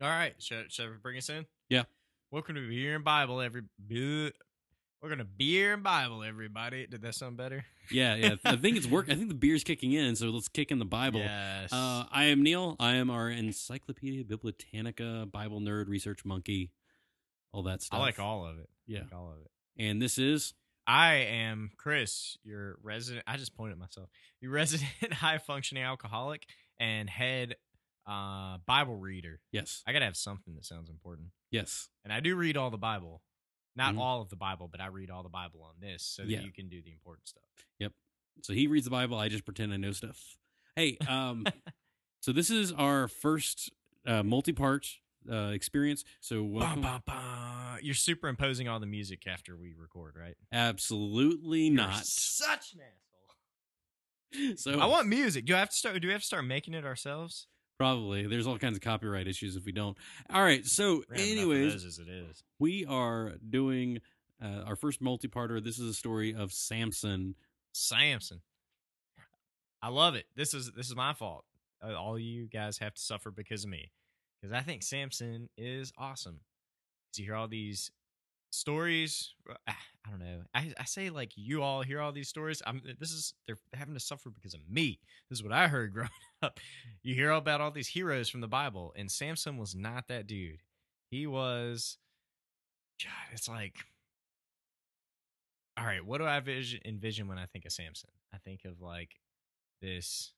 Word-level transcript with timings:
All 0.00 0.08
right, 0.08 0.34
should, 0.38 0.70
should 0.70 0.90
we 0.90 0.96
bring 1.02 1.16
us 1.16 1.28
in? 1.30 1.46
Yeah. 1.68 1.84
Welcome 2.30 2.56
to 2.56 2.68
Beer 2.68 2.96
and 2.96 3.04
Bible, 3.04 3.40
every. 3.40 3.62
We're 3.88 5.08
gonna 5.08 5.24
Beer 5.24 5.72
and 5.74 5.82
Bible, 5.82 6.22
everybody. 6.22 6.86
Did 6.86 7.02
that 7.02 7.14
sound 7.14 7.36
better? 7.36 7.64
Yeah, 7.90 8.14
yeah. 8.16 8.34
I 8.44 8.56
think 8.56 8.76
it's 8.76 8.86
work. 8.86 9.06
I 9.08 9.14
think 9.16 9.28
the 9.28 9.34
beer's 9.34 9.64
kicking 9.64 9.92
in, 9.92 10.16
so 10.16 10.26
let's 10.26 10.48
kick 10.48 10.70
in 10.70 10.78
the 10.78 10.84
Bible. 10.84 11.20
Yes. 11.20 11.72
Uh, 11.72 12.04
I 12.10 12.24
am 12.24 12.42
Neil. 12.42 12.76
I 12.80 12.94
am 12.96 13.08
our 13.10 13.30
Encyclopedia 13.30 14.24
Bibliotanica 14.24 15.30
Bible 15.30 15.60
nerd, 15.60 15.88
research 15.88 16.24
monkey, 16.24 16.72
all 17.52 17.62
that 17.64 17.80
stuff. 17.82 18.00
I 18.00 18.02
like 18.02 18.18
all 18.18 18.44
of 18.44 18.58
it. 18.58 18.68
I 18.88 18.92
Yeah. 18.92 19.00
like 19.02 19.14
all 19.14 19.30
of 19.30 19.38
it. 19.40 19.50
And 19.82 20.02
this 20.02 20.18
is 20.18 20.52
I 20.86 21.14
am 21.14 21.70
Chris, 21.78 22.36
your 22.44 22.76
resident. 22.82 23.24
I 23.26 23.36
just 23.36 23.56
pointed 23.56 23.78
myself. 23.78 24.08
Your 24.40 24.50
resident 24.50 24.90
high 25.12 25.38
functioning 25.38 25.84
alcoholic 25.84 26.46
and 26.78 27.08
head 27.08 27.54
uh, 28.06 28.58
Bible 28.66 28.96
reader. 28.96 29.40
yes, 29.52 29.82
I 29.86 29.92
gotta 29.92 30.04
have 30.04 30.16
something 30.16 30.54
that 30.54 30.64
sounds 30.64 30.88
important, 30.90 31.28
yes, 31.50 31.88
and 32.04 32.12
I 32.12 32.20
do 32.20 32.36
read 32.36 32.56
all 32.56 32.70
the 32.70 32.78
Bible. 32.78 33.22
Not 33.74 33.94
Mhm. 33.94 33.98
all 33.98 34.22
of 34.22 34.30
the 34.30 34.36
Bible, 34.36 34.68
but 34.68 34.80
I 34.80 34.86
read 34.86 35.10
all 35.10 35.22
the 35.22 35.28
Bible 35.28 35.62
on 35.62 35.74
this 35.80 36.02
so 36.02 36.22
that 36.22 36.30
Yeah. 36.30 36.40
you 36.40 36.50
can 36.50 36.68
do 36.70 36.80
the 36.80 36.90
important 36.92 37.28
stuff. 37.28 37.44
Yep. 37.78 37.92
So 38.42 38.54
he 38.54 38.66
reads 38.68 38.84
the 38.86 38.90
Bible. 38.90 39.18
I 39.18 39.28
just 39.28 39.44
pretend 39.44 39.72
I 39.72 39.76
know 39.76 39.92
stuff. 39.92 40.38
Hey, 40.76 40.96
um, 41.06 41.44
so 42.20 42.32
this 42.32 42.48
is 42.48 42.72
our 42.72 43.06
first 43.08 43.70
uh, 44.06 44.22
multi-part 44.22 44.88
uh, 45.30 45.50
experience. 45.52 46.04
So 46.20 46.42
welcome. 46.44 46.80
bum, 46.82 47.02
bum. 47.04 47.78
You're 47.82 47.94
superimposing 47.94 48.66
all 48.68 48.78
the 48.80 48.86
music 48.86 49.26
after 49.26 49.56
we 49.58 49.74
record, 49.74 50.16
right? 50.16 50.36
Absolutely 50.52 51.64
You're 51.66 51.74
not. 51.74 52.06
such 52.06 52.72
an 52.74 52.80
asshole. 52.80 54.56
So 54.56 54.78
I 54.80 54.86
want 54.86 55.08
music. 55.08 55.44
Do 55.46 55.54
I 55.54 55.58
have 55.58 55.70
to 55.70 55.76
start? 55.76 56.00
Do 56.00 56.08
we 56.08 56.12
have 56.12 56.20
to 56.22 56.26
start 56.26 56.44
making 56.44 56.74
it 56.74 56.84
ourselves? 56.84 57.46
Probably 57.78 58.26
there's 58.26 58.46
all 58.46 58.58
kinds 58.58 58.76
of 58.76 58.82
copyright 58.82 59.26
issues 59.28 59.56
if 59.56 59.64
we 59.64 59.72
don't. 59.72 59.96
All 60.30 60.42
right. 60.42 60.64
So, 60.66 61.02
We 61.10 61.18
have 61.18 61.26
enough 61.28 61.44
of 61.44 61.52
anyways, 61.52 61.84
as 61.84 61.98
it 61.98 62.08
is. 62.08 62.42
we 62.58 62.84
are 62.86 63.34
doing 63.48 64.00
uh, 64.42 64.62
our 64.66 64.76
first 64.76 65.00
multi-parter. 65.00 65.62
This 65.62 65.78
is 65.78 65.90
a 65.90 65.94
story 65.94 66.34
of 66.34 66.52
Samson. 66.52 67.34
Samson. 67.72 68.40
I 69.82 69.88
love 69.88 70.14
it. 70.14 70.26
This 70.34 70.54
is 70.54 70.72
this 70.72 70.86
is 70.88 70.96
my 70.96 71.12
fault. 71.12 71.44
Uh, 71.82 71.94
all 71.94 72.18
you 72.18 72.46
guys 72.48 72.78
have 72.78 72.94
to 72.94 73.02
suffer 73.02 73.30
because 73.30 73.64
of 73.64 73.70
me. 73.70 73.90
Because 74.40 74.54
I 74.54 74.60
think 74.60 74.82
Samson 74.82 75.48
is 75.56 75.92
awesome. 75.98 76.40
you 77.16 77.24
hear 77.24 77.34
all 77.34 77.48
these 77.48 77.90
stories. 78.56 79.34
uh, 79.48 79.54
I 79.66 80.10
don't 80.10 80.20
know. 80.20 80.42
I, 80.54 80.72
I 80.78 80.84
say 80.84 81.10
like 81.10 81.32
you 81.36 81.62
all 81.62 81.82
hear 81.82 82.00
all 82.00 82.12
these 82.12 82.28
stories. 82.28 82.62
I'm 82.66 82.80
this 82.98 83.10
is 83.10 83.34
they're 83.46 83.58
having 83.74 83.94
to 83.94 84.00
suffer 84.00 84.30
because 84.30 84.54
of 84.54 84.60
me. 84.68 85.00
This 85.28 85.38
is 85.38 85.42
what 85.42 85.52
I 85.52 85.68
heard 85.68 85.92
growing 85.94 86.10
up. 86.42 86.60
You 87.02 87.14
hear 87.14 87.30
about 87.30 87.60
all 87.60 87.70
these 87.70 87.88
heroes 87.88 88.28
from 88.28 88.40
the 88.40 88.48
Bible, 88.48 88.92
and 88.96 89.10
Samson 89.10 89.58
was 89.58 89.74
not 89.74 90.08
that 90.08 90.26
dude. 90.26 90.62
He 91.10 91.26
was. 91.26 91.98
God, 93.02 93.32
it's 93.32 93.48
like 93.48 93.74
all 95.78 95.84
right, 95.84 96.04
what 96.04 96.18
do 96.18 96.24
I 96.26 96.40
vision, 96.40 96.80
envision 96.84 97.28
when 97.28 97.38
I 97.38 97.46
think 97.46 97.66
of 97.66 97.72
Samson? 97.72 98.10
I 98.32 98.38
think 98.38 98.64
of 98.64 98.80
like 98.80 99.10
this. 99.82 100.32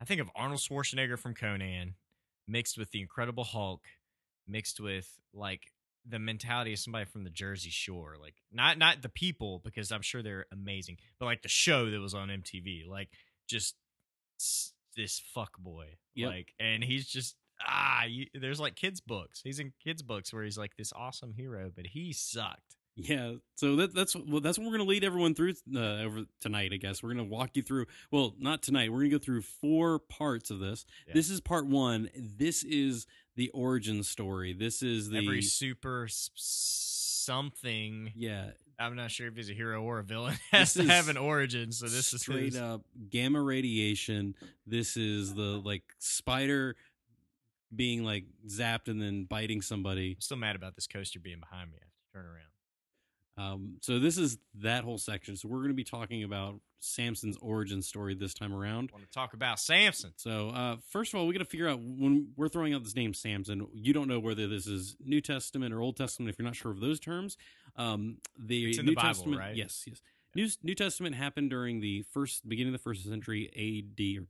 I 0.00 0.04
think 0.04 0.20
of 0.20 0.30
Arnold 0.36 0.60
Schwarzenegger 0.60 1.18
from 1.18 1.34
Conan, 1.34 1.94
mixed 2.46 2.78
with 2.78 2.90
the 2.90 3.00
Incredible 3.00 3.44
Hulk, 3.44 3.82
mixed 4.46 4.78
with 4.78 5.10
like 5.34 5.72
the 6.08 6.18
mentality 6.18 6.72
of 6.72 6.78
somebody 6.78 7.04
from 7.04 7.24
the 7.24 7.30
Jersey 7.30 7.70
Shore, 7.70 8.16
like 8.20 8.34
not 8.52 8.78
not 8.78 9.02
the 9.02 9.08
people 9.08 9.60
because 9.64 9.90
I'm 9.90 10.02
sure 10.02 10.22
they're 10.22 10.46
amazing, 10.52 10.98
but 11.18 11.26
like 11.26 11.42
the 11.42 11.48
show 11.48 11.90
that 11.90 12.00
was 12.00 12.14
on 12.14 12.28
MTV, 12.28 12.86
like 12.88 13.08
just 13.48 13.74
this 14.96 15.22
fuck 15.34 15.58
boy, 15.58 15.86
Yep. 16.14 16.30
like, 16.30 16.54
and 16.58 16.82
he's 16.82 17.06
just 17.06 17.36
ah, 17.66 18.04
you, 18.04 18.26
there's 18.34 18.60
like 18.60 18.76
kids 18.76 19.00
books. 19.00 19.40
He's 19.42 19.58
in 19.58 19.72
kids 19.82 20.02
books 20.02 20.32
where 20.32 20.44
he's 20.44 20.58
like 20.58 20.76
this 20.76 20.92
awesome 20.94 21.32
hero, 21.34 21.70
but 21.74 21.86
he 21.86 22.12
sucked. 22.12 22.76
Yeah, 22.98 23.34
so 23.56 23.76
that, 23.76 23.94
that's 23.94 24.16
well, 24.16 24.40
that's 24.40 24.56
what 24.56 24.64
we're 24.64 24.76
going 24.78 24.86
to 24.86 24.90
lead 24.90 25.04
everyone 25.04 25.34
through 25.34 25.52
uh, 25.74 25.78
over 26.02 26.22
tonight. 26.40 26.70
I 26.72 26.78
guess 26.78 27.02
we're 27.02 27.12
going 27.12 27.28
to 27.28 27.30
walk 27.30 27.50
you 27.54 27.62
through. 27.62 27.84
Well, 28.10 28.34
not 28.38 28.62
tonight. 28.62 28.90
We're 28.90 29.00
going 29.00 29.10
to 29.10 29.18
go 29.18 29.22
through 29.22 29.42
four 29.42 29.98
parts 29.98 30.50
of 30.50 30.60
this. 30.60 30.86
Yeah. 31.06 31.12
This 31.12 31.28
is 31.28 31.42
part 31.42 31.66
one. 31.66 32.08
This 32.16 32.64
is 32.64 33.06
the 33.36 33.50
origin 33.50 34.02
story. 34.02 34.52
This 34.52 34.82
is 34.82 35.10
the 35.10 35.18
every 35.18 35.42
super 35.42 36.08
something. 36.10 38.12
yeah 38.16 38.50
I'm 38.78 38.94
not 38.94 39.10
sure 39.10 39.28
if 39.28 39.36
he's 39.36 39.48
a 39.48 39.54
hero 39.54 39.82
or 39.82 39.98
a 39.98 40.02
villain. 40.02 40.36
Has 40.50 40.74
to 40.74 40.84
have 40.84 41.08
an 41.08 41.16
origin. 41.16 41.72
So 41.72 41.86
this 41.86 42.12
is 42.12 42.20
straight 42.20 42.56
up 42.56 42.82
gamma 43.10 43.40
radiation. 43.40 44.34
This 44.66 44.96
is 44.96 45.34
the 45.34 45.60
like 45.64 45.82
spider 45.98 46.76
being 47.74 48.04
like 48.04 48.24
zapped 48.48 48.88
and 48.88 49.00
then 49.00 49.24
biting 49.24 49.62
somebody. 49.62 50.12
I'm 50.12 50.20
still 50.20 50.36
mad 50.36 50.56
about 50.56 50.74
this 50.74 50.86
coaster 50.86 51.20
being 51.20 51.40
behind 51.40 51.70
me. 51.70 51.78
I 51.80 51.84
have 51.84 51.92
to 51.92 52.12
turn 52.12 52.26
around. 52.26 52.55
Um, 53.38 53.76
so 53.82 53.98
this 53.98 54.16
is 54.16 54.38
that 54.60 54.84
whole 54.84 54.98
section. 54.98 55.36
So 55.36 55.48
we're 55.48 55.58
going 55.58 55.68
to 55.68 55.74
be 55.74 55.84
talking 55.84 56.22
about 56.24 56.60
Samson's 56.80 57.36
origin 57.42 57.82
story 57.82 58.14
this 58.14 58.32
time 58.32 58.54
around. 58.54 58.90
I 58.92 58.96
want 58.96 59.04
to 59.06 59.12
talk 59.12 59.34
about 59.34 59.58
Samson. 59.60 60.12
So, 60.16 60.50
uh, 60.50 60.76
first 60.90 61.12
of 61.12 61.20
all, 61.20 61.26
we 61.26 61.32
got 61.34 61.40
to 61.40 61.44
figure 61.44 61.68
out 61.68 61.80
when 61.80 62.28
we're 62.36 62.48
throwing 62.48 62.72
out 62.74 62.82
this 62.84 62.94
name 62.94 63.12
Samson. 63.12 63.66
You 63.74 63.92
don't 63.92 64.08
know 64.08 64.20
whether 64.20 64.46
this 64.46 64.66
is 64.66 64.96
New 65.04 65.20
Testament 65.20 65.74
or 65.74 65.80
Old 65.82 65.96
Testament. 65.96 66.30
If 66.30 66.38
you're 66.38 66.46
not 66.46 66.56
sure 66.56 66.70
of 66.72 66.80
those 66.80 66.98
terms, 67.00 67.36
um, 67.76 68.18
the 68.38 68.70
It's 68.70 68.78
in 68.78 68.86
New 68.86 68.92
the 68.92 68.96
Bible, 68.96 69.08
Testament, 69.08 69.40
right? 69.40 69.56
yes, 69.56 69.84
yes. 69.86 70.00
New 70.34 70.48
New 70.62 70.74
Testament 70.74 71.14
happened 71.16 71.50
during 71.50 71.80
the 71.80 72.04
first 72.12 72.48
beginning 72.48 72.74
of 72.74 72.80
the 72.80 72.82
first 72.82 73.04
century 73.04 73.50
A.D. 73.54 74.18
or 74.18 74.26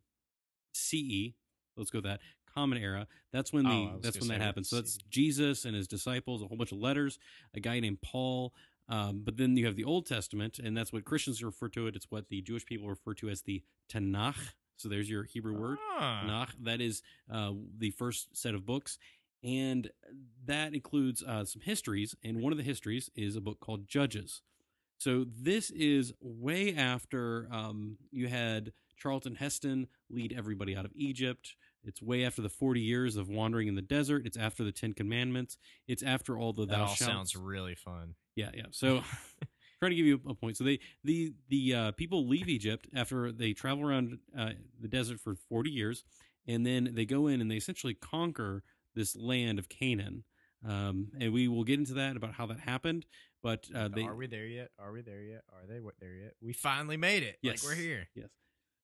CE. 0.73 1.35
Let's 1.77 1.91
go 1.91 1.99
with 1.99 2.05
that 2.05 2.21
Common 2.55 2.79
Era. 2.79 3.07
That's 3.33 3.53
when 3.53 3.65
the 3.65 3.71
Oh, 3.71 3.99
that's 4.01 4.19
when 4.19 4.29
that 4.29 4.41
happened. 4.41 4.67
So 4.67 4.77
that's 4.77 4.97
Jesus 5.11 5.65
and 5.65 5.75
his 5.75 5.87
disciples, 5.89 6.43
a 6.43 6.47
whole 6.47 6.57
bunch 6.57 6.73
of 6.73 6.79
letters, 6.79 7.19
a 7.55 7.61
guy 7.61 7.81
named 7.81 8.01
Paul. 8.03 8.55
Um, 8.89 9.23
but 9.25 9.37
then 9.37 9.57
you 9.57 9.67
have 9.67 9.77
the 9.77 9.85
Old 9.85 10.07
Testament, 10.07 10.59
and 10.59 10.77
that's 10.77 10.93
what 10.93 11.05
Christians 11.05 11.43
refer 11.43 11.69
to 11.71 11.87
it. 11.89 11.97
It's 11.97 12.07
what 12.11 12.29
the 12.29 12.41
Jewish 12.43 12.65
people 12.65 12.89
refer 12.89 13.15
to 13.15 13.29
as 13.29 13.43
the 13.43 13.63
Tanakh. 13.91 14.53
So 14.77 14.89
there's 14.89 15.09
your 15.11 15.25
Hebrew 15.25 15.59
word. 15.59 15.79
Ah. 15.99 16.23
Tanakh. 16.25 16.51
That 16.65 16.81
is 16.81 17.03
uh, 17.33 17.53
the 17.79 17.91
first 17.91 18.37
set 18.37 18.55
of 18.55 18.65
books, 18.67 18.99
and 19.43 19.91
that 20.45 20.75
includes 20.75 21.23
uh, 21.23 21.45
some 21.45 21.63
histories. 21.63 22.15
And 22.23 22.41
one 22.43 22.53
of 22.53 22.59
the 22.59 22.65
histories 22.65 23.11
is 23.17 23.37
a 23.37 23.41
book 23.41 23.59
called 23.59 23.89
Judges. 23.89 24.43
So 24.99 25.27
this 25.29 25.71
is 25.71 26.13
way 26.21 26.75
after 26.75 27.49
um, 27.51 27.97
you 28.11 28.29
had 28.29 28.73
Charlton 28.97 29.35
Heston 29.35 29.89
lead 30.09 30.33
everybody 30.37 30.75
out 30.77 30.85
of 30.85 30.93
Egypt. 30.95 31.55
It's 31.85 32.01
way 32.01 32.25
after 32.25 32.41
the 32.43 32.49
forty 32.49 32.81
years 32.81 33.17
of 33.17 33.29
wandering 33.29 33.69
in 33.69 33.75
the 33.75 33.83
desert. 33.83 34.23
It's 34.27 34.37
after 34.37 34.65
the 34.65 34.73
Ten 34.73 34.93
Commandments. 34.93 35.59
It's 35.87 36.03
after 36.03 36.39
all 36.39 36.53
the 36.53 36.67
That 36.67 36.77
thou 36.77 36.81
all 36.87 36.95
shalt. 36.95 37.11
sounds 37.11 37.37
really 37.37 37.75
fun. 37.75 38.15
Yeah, 38.37 38.51
yeah. 38.55 38.67
So 38.71 39.03
trying 39.81 39.91
to 39.91 39.97
give 39.97 40.07
you 40.07 40.21
a 40.29 40.35
point. 40.35 40.57
So 40.57 40.65
they 40.65 40.79
the 41.03 41.33
the 41.49 41.75
uh, 41.75 41.93
people 41.93 42.29
leave 42.29 42.49
Egypt 42.49 42.87
after 42.95 43.33
they 43.33 43.53
travel 43.53 43.85
around 43.85 44.19
uh, 44.39 44.51
the 44.81 44.89
desert 44.89 45.19
for 45.19 45.35
forty 45.49 45.71
years, 45.71 46.05
and 46.47 46.65
then 46.65 46.91
they 46.95 47.05
go 47.05 47.27
in 47.27 47.41
and 47.41 47.51
they 47.51 47.57
essentially 47.57 47.95
conquer 47.95 48.63
this 48.95 49.17
land 49.17 49.59
of 49.59 49.69
Canaan. 49.69 50.25
Um, 50.67 51.09
and 51.21 51.33
we 51.33 51.49
will 51.49 51.65
get 51.65 51.79
into 51.79 51.95
that 51.95 52.17
about 52.17 52.33
how 52.33 52.47
that 52.47 52.61
happened. 52.61 53.07
But 53.43 53.69
uh, 53.75 53.89
they 53.89 54.03
Are 54.03 54.17
we 54.17 54.27
there 54.27 54.47
yet? 54.47 54.71
Are 54.79 54.91
we 54.91 55.03
there 55.03 55.23
yet? 55.23 55.43
Are 55.53 55.67
they 55.69 55.81
what- 55.81 55.95
there 56.01 56.15
yet? 56.15 56.35
We 56.41 56.53
finally 56.53 56.97
made 56.97 57.23
it. 57.23 57.39
Yes. 57.43 57.63
Like 57.63 57.71
we're 57.73 57.83
here. 57.83 58.09
Yes. 58.15 58.29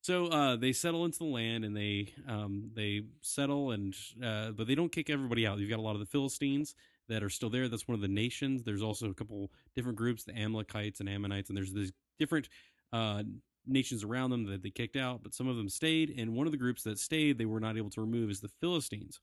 So 0.03 0.27
uh, 0.27 0.57
they 0.57 0.73
settle 0.73 1.05
into 1.05 1.19
the 1.19 1.25
land 1.27 1.65
and 1.65 1.77
they 1.77 2.13
um, 2.29 2.71
they 2.75 3.03
settle 3.21 3.71
and 3.71 3.95
uh, 4.23 4.51
but 4.51 4.67
they 4.67 4.75
don't 4.75 4.91
kick 4.91 5.09
everybody 5.11 5.47
out. 5.47 5.59
You've 5.59 5.71
got 5.71 5.79
a 5.79 5.83
lot 5.83 5.95
of 5.95 6.01
the 6.01 6.07
Philistines 6.07 6.75
that 7.09 7.23
are 7.23 7.31
still 7.31 7.51
there. 7.51 7.69
That's 7.69 7.87
one 7.89 7.95
of 7.95 8.01
the 8.01 8.09
nations. 8.09 8.63
There's 8.63 8.83
also 8.83 9.11
a 9.11 9.15
couple 9.15 9.51
different 9.75 9.97
groups, 9.99 10.25
the 10.25 10.37
Amalekites 10.37 11.01
and 11.01 11.09
Ammonites, 11.09 11.49
and 11.51 11.57
there's 11.57 11.73
these 11.73 11.93
different 12.19 12.49
uh, 12.93 13.23
nations 13.67 14.05
around 14.05 14.31
them 14.31 14.45
that 14.47 14.63
they 14.63 14.71
kicked 14.71 14.97
out. 14.97 15.23
But 15.23 15.35
some 15.35 15.49
of 15.49 15.57
them 15.57 15.69
stayed, 15.69 16.15
and 16.17 16.35
one 16.35 16.47
of 16.47 16.53
the 16.53 16.59
groups 16.59 16.83
that 16.85 16.99
stayed 16.99 17.39
they 17.39 17.45
were 17.45 17.61
not 17.61 17.77
able 17.77 17.91
to 17.91 18.01
remove 18.01 18.31
is 18.31 18.41
the 18.41 18.51
Philistines. 18.61 19.21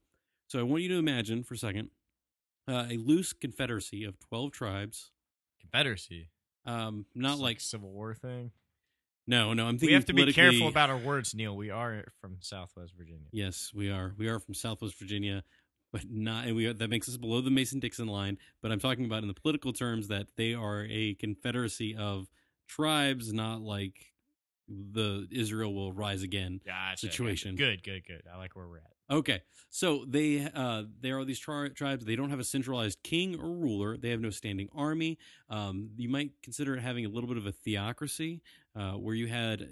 So 0.48 0.60
I 0.60 0.64
want 0.64 0.84
you 0.84 0.90
to 0.90 0.98
imagine 0.98 1.44
for 1.44 1.54
a 1.54 1.58
second 1.58 1.90
uh, 2.68 2.86
a 2.90 2.98
loose 2.98 3.34
confederacy 3.34 4.04
of 4.04 4.20
twelve 4.20 4.52
tribes. 4.52 5.12
Confederacy. 5.62 6.30
Um, 6.66 7.06
not 7.16 7.34
It's 7.34 7.42
like 7.42 7.60
Civil 7.62 7.90
War 7.92 8.14
thing. 8.14 8.52
no, 9.28 9.54
no. 9.54 9.66
I'm 9.68 9.78
thinking 9.78 9.90
We 9.90 9.94
have 9.94 10.06
to 10.06 10.14
be 10.14 10.32
careful 10.34 10.68
about 10.68 10.90
our 10.90 10.98
words, 10.98 11.34
Neil. 11.36 11.56
We 11.56 11.70
are 11.70 12.06
from 12.22 12.38
Southwest 12.42 12.94
Virginia. 12.98 13.28
Yes, 13.32 13.72
we 13.74 13.90
are. 13.90 14.14
We 14.18 14.28
are 14.28 14.40
from 14.40 14.54
Southwest 14.54 14.98
Virginia, 15.00 15.44
but 15.92 16.02
not, 16.10 16.46
and 16.46 16.56
we 16.56 16.66
are, 16.68 16.74
that 16.74 16.90
makes 16.90 17.10
us 17.10 17.18
below 17.18 17.42
the 17.42 17.50
Mason 17.50 17.80
Dixon 17.80 18.08
line. 18.08 18.38
But 18.62 18.72
I'm 18.72 18.80
talking 18.80 19.06
about 19.06 19.22
in 19.24 19.28
the 19.28 19.34
political 19.34 19.74
terms 19.74 20.08
that 20.08 20.28
they 20.36 20.54
are 20.54 20.86
a 20.90 21.16
confederacy 21.16 21.96
of 21.96 22.28
tribes, 22.68 23.34
not 23.34 23.62
like 23.62 24.14
the 24.68 25.28
Israel 25.32 25.74
will 25.74 25.92
rise 25.92 26.22
again. 26.24 26.62
Gotcha. 26.66 27.08
Situation. 27.08 27.56
gotcha. 27.56 27.78
Good, 27.78 27.84
good, 27.84 28.04
good. 28.08 28.24
I 28.32 28.38
like 28.38 28.56
where 28.56 28.68
we're 28.68 28.78
at. 28.78 28.94
Okay, 29.12 29.42
so 29.72 30.06
they 30.08 30.48
uh, 30.54 30.84
there 31.02 31.18
are 31.18 31.26
these 31.26 31.40
tri- 31.40 31.70
tribes. 31.70 32.06
They 32.06 32.16
don't 32.16 32.30
have 32.30 32.40
a 32.40 32.44
centralized 32.44 33.02
king 33.02 33.40
or 33.40 33.50
ruler. 33.50 33.98
They 33.98 34.12
have 34.12 34.22
no 34.22 34.30
standing 34.30 34.70
army. 34.76 35.18
Um, 35.50 35.90
you 35.98 36.10
might 36.10 36.30
consider 36.44 36.76
it 36.76 36.82
having 36.82 37.06
a 37.06 37.10
little 37.10 37.28
bit 37.28 37.38
of 37.38 37.48
a 37.48 37.52
theocracy, 37.52 38.44
uh, 38.76 38.92
where 38.94 39.16
you 39.16 39.28
had 39.28 39.68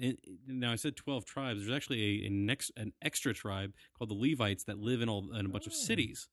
now 0.48 0.72
I 0.72 0.76
said 0.76 0.96
twelve 0.96 1.26
tribes. 1.26 1.60
There's 1.66 1.76
actually 1.76 2.24
a, 2.24 2.28
a 2.28 2.30
next 2.30 2.72
an 2.78 2.94
extra 3.02 3.34
tribe 3.34 3.74
called 3.98 4.10
the 4.10 4.16
Levites 4.16 4.64
that 4.66 4.78
live 4.80 5.02
in 5.02 5.10
all 5.10 5.34
in 5.34 5.46
a 5.46 5.50
bunch 5.50 5.68
of 5.68 5.74
Oh. 5.74 5.76
cities. 5.76 6.28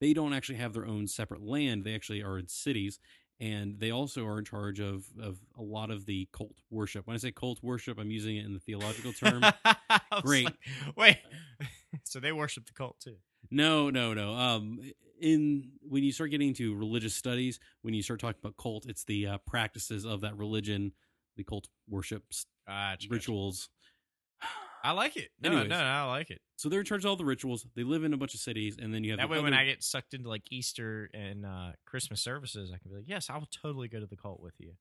they 0.00 0.12
don't 0.14 0.32
actually 0.32 0.56
have 0.56 0.72
their 0.72 0.86
own 0.86 1.06
separate 1.06 1.42
land. 1.42 1.84
They 1.84 1.94
actually 1.94 2.22
are 2.22 2.38
in 2.38 2.48
cities, 2.48 2.98
and 3.38 3.78
they 3.80 3.90
also 3.90 4.26
are 4.26 4.38
in 4.38 4.44
charge 4.44 4.80
of 4.80 5.04
of 5.20 5.38
a 5.58 5.62
lot 5.62 5.90
of 5.90 6.06
the 6.06 6.28
cult 6.32 6.56
worship. 6.70 7.06
When 7.06 7.14
I 7.14 7.18
say 7.18 7.32
cult 7.32 7.62
worship, 7.62 7.98
I'm 7.98 8.10
using 8.10 8.36
it 8.36 8.44
in 8.46 8.52
the 8.54 8.60
theological 8.60 9.12
term. 9.12 9.42
Great. 10.22 10.44
like, 10.46 10.54
wait. 10.96 11.16
so 12.04 12.20
they 12.20 12.32
worship 12.32 12.66
the 12.66 12.72
cult 12.72 12.98
too. 13.00 13.16
No, 13.50 13.90
no, 13.90 14.12
no. 14.14 14.34
Um, 14.34 14.78
in 15.20 15.72
when 15.82 16.02
you 16.02 16.12
start 16.12 16.30
getting 16.30 16.48
into 16.48 16.74
religious 16.74 17.14
studies, 17.14 17.58
when 17.82 17.94
you 17.94 18.02
start 18.02 18.20
talking 18.20 18.38
about 18.42 18.56
cult, 18.56 18.86
it's 18.86 19.04
the 19.04 19.26
uh, 19.26 19.38
practices 19.46 20.04
of 20.06 20.20
that 20.22 20.36
religion, 20.36 20.92
the 21.40 21.44
cult 21.44 21.68
worships, 21.88 22.46
Gotcha, 22.66 23.08
rituals. 23.10 23.68
I 24.84 24.92
like 24.92 25.16
it. 25.16 25.28
No, 25.42 25.50
Anyways. 25.50 25.68
no, 25.68 25.78
no, 25.78 25.84
I 25.84 26.04
like 26.04 26.30
it. 26.30 26.40
So 26.56 26.68
they're 26.70 26.80
in 26.80 26.86
charge 26.86 27.04
of 27.04 27.10
all 27.10 27.16
the 27.16 27.24
rituals. 27.24 27.66
They 27.76 27.82
live 27.84 28.02
in 28.04 28.14
a 28.14 28.16
bunch 28.16 28.32
of 28.34 28.40
cities, 28.40 28.76
and 28.80 28.94
then 28.94 29.04
you 29.04 29.10
have 29.12 29.18
That 29.20 29.28
the 29.28 29.32
way, 29.32 29.42
when 29.42 29.52
other- 29.52 29.62
I 29.62 29.66
get 29.66 29.82
sucked 29.82 30.14
into 30.14 30.28
like 30.28 30.42
Easter 30.50 31.10
and 31.12 31.44
uh, 31.44 31.72
Christmas 31.86 32.22
services, 32.22 32.70
I 32.74 32.78
can 32.78 32.90
be 32.90 32.96
like, 32.98 33.08
yes, 33.08 33.28
I 33.30 33.36
will 33.36 33.48
totally 33.62 33.88
go 33.88 34.00
to 34.00 34.06
the 34.06 34.16
cult 34.16 34.40
with 34.40 34.54
you. 34.58 34.72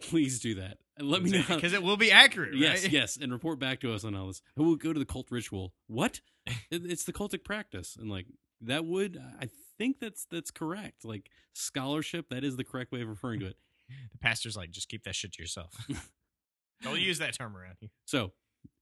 please 0.00 0.40
do 0.40 0.54
that. 0.56 0.78
And 0.96 1.08
let 1.08 1.22
me 1.22 1.30
know 1.30 1.42
how- 1.42 1.56
because 1.56 1.72
it 1.72 1.82
will 1.82 1.96
be 1.96 2.10
accurate. 2.12 2.54
Yes, 2.56 2.82
right? 2.84 2.92
yes, 2.92 3.16
and 3.20 3.32
report 3.32 3.58
back 3.58 3.80
to 3.80 3.92
us 3.92 4.04
on 4.04 4.14
all 4.14 4.26
this. 4.28 4.42
Who 4.56 4.64
will 4.64 4.76
go 4.76 4.92
to 4.92 4.98
the 4.98 5.06
cult 5.06 5.28
ritual? 5.30 5.74
What? 5.86 6.20
It- 6.70 6.86
it's 6.90 7.04
the 7.04 7.12
cultic 7.12 7.44
practice, 7.44 7.96
and 8.00 8.10
like 8.10 8.26
that 8.62 8.84
would 8.84 9.20
I 9.40 9.48
think 9.78 10.00
that's 10.00 10.26
that's 10.30 10.50
correct. 10.50 11.04
Like 11.04 11.30
scholarship, 11.52 12.30
that 12.30 12.42
is 12.42 12.56
the 12.56 12.64
correct 12.64 12.90
way 12.90 13.02
of 13.02 13.08
referring 13.08 13.40
to 13.40 13.46
it. 13.46 13.56
The 14.12 14.18
pastor's 14.18 14.56
like, 14.56 14.70
just 14.70 14.88
keep 14.88 15.04
that 15.04 15.14
shit 15.14 15.32
to 15.32 15.42
yourself. 15.42 15.72
Don't 16.82 17.00
use 17.00 17.18
that 17.18 17.34
term 17.34 17.56
around 17.56 17.76
here. 17.80 17.90
So, 18.04 18.32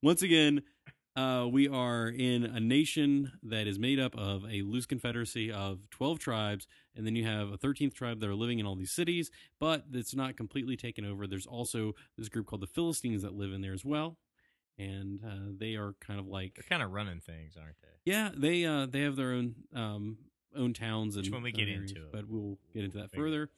once 0.03 0.23
again, 0.23 0.63
uh, 1.17 1.47
we 1.51 1.67
are 1.67 2.09
in 2.09 2.45
a 2.45 2.61
nation 2.61 3.33
that 3.43 3.67
is 3.67 3.79
made 3.79 3.99
up 3.99 4.15
of 4.17 4.45
a 4.45 4.61
loose 4.63 4.85
confederacy 4.85 5.51
of 5.51 5.89
12 5.91 6.19
tribes, 6.19 6.67
and 6.95 7.07
then 7.07 7.17
you 7.17 7.25
have 7.25 7.51
a 7.51 7.57
13th 7.57 7.95
tribe 7.95 8.21
that 8.21 8.29
are 8.29 8.35
living 8.35 8.59
in 8.59 8.67
all 8.67 8.77
these 8.77 8.93
cities, 8.93 9.31
but 9.59 9.85
it's 9.93 10.15
not 10.15 10.37
completely 10.37 10.77
taken 10.77 11.07
over. 11.07 11.27
There's 11.27 11.47
also 11.47 11.95
this 12.19 12.29
group 12.29 12.47
called 12.47 12.61
the 12.61 12.67
Philistines 12.67 13.23
that 13.23 13.33
live 13.33 13.53
in 13.53 13.63
there 13.63 13.73
as 13.73 13.85
well, 13.85 14.19
and 14.79 15.21
uh, 15.25 15.53
they 15.59 15.75
are 15.75 15.95
kind 16.01 16.21
of 16.21 16.27
like, 16.27 16.55
They're 16.57 16.69
kind 16.69 16.83
of 16.83 16.93
running 16.93 17.21
things, 17.21 17.57
aren't 17.57 17.81
they? 17.81 18.13
yeah, 18.13 18.31
they 18.37 18.67
uh, 18.67 18.85
they 18.87 19.01
have 19.01 19.17
their 19.17 19.33
own 19.33 19.55
um, 19.75 20.19
own 20.55 20.75
towns 20.75 21.17
and 21.17 21.25
Which 21.25 21.33
when 21.33 21.43
we 21.43 21.51
get 21.53 21.69
own 21.69 21.75
into 21.83 21.97
it, 22.03 22.13
but 22.13 22.29
we'll 22.29 22.59
get 22.75 22.85
into 22.85 22.99
that 22.99 23.11
further. 23.13 23.49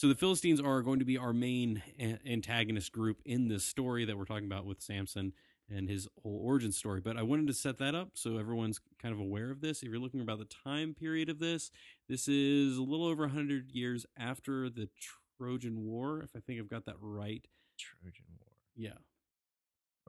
So 0.00 0.08
the 0.08 0.14
Philistines 0.14 0.62
are 0.62 0.80
going 0.80 1.00
to 1.00 1.04
be 1.04 1.18
our 1.18 1.34
main 1.34 1.82
antagonist 2.26 2.90
group 2.90 3.20
in 3.26 3.48
this 3.48 3.66
story 3.66 4.06
that 4.06 4.16
we're 4.16 4.24
talking 4.24 4.46
about 4.46 4.64
with 4.64 4.80
Samson 4.80 5.34
and 5.68 5.90
his 5.90 6.08
whole 6.22 6.40
origin 6.42 6.72
story. 6.72 7.02
But 7.02 7.18
I 7.18 7.22
wanted 7.22 7.48
to 7.48 7.52
set 7.52 7.76
that 7.80 7.94
up 7.94 8.12
so 8.14 8.38
everyone's 8.38 8.80
kind 8.98 9.12
of 9.12 9.20
aware 9.20 9.50
of 9.50 9.60
this. 9.60 9.82
If 9.82 9.90
you're 9.90 9.98
looking 9.98 10.22
about 10.22 10.38
the 10.38 10.46
time 10.46 10.94
period 10.94 11.28
of 11.28 11.38
this, 11.38 11.70
this 12.08 12.28
is 12.28 12.78
a 12.78 12.82
little 12.82 13.04
over 13.04 13.24
100 13.24 13.72
years 13.72 14.06
after 14.18 14.70
the 14.70 14.88
Trojan 15.36 15.84
War, 15.84 16.22
if 16.22 16.30
I 16.34 16.40
think 16.40 16.60
I've 16.60 16.70
got 16.70 16.86
that 16.86 16.96
right. 16.98 17.46
Trojan 17.78 18.24
War. 18.38 18.54
Yeah. 18.74 18.96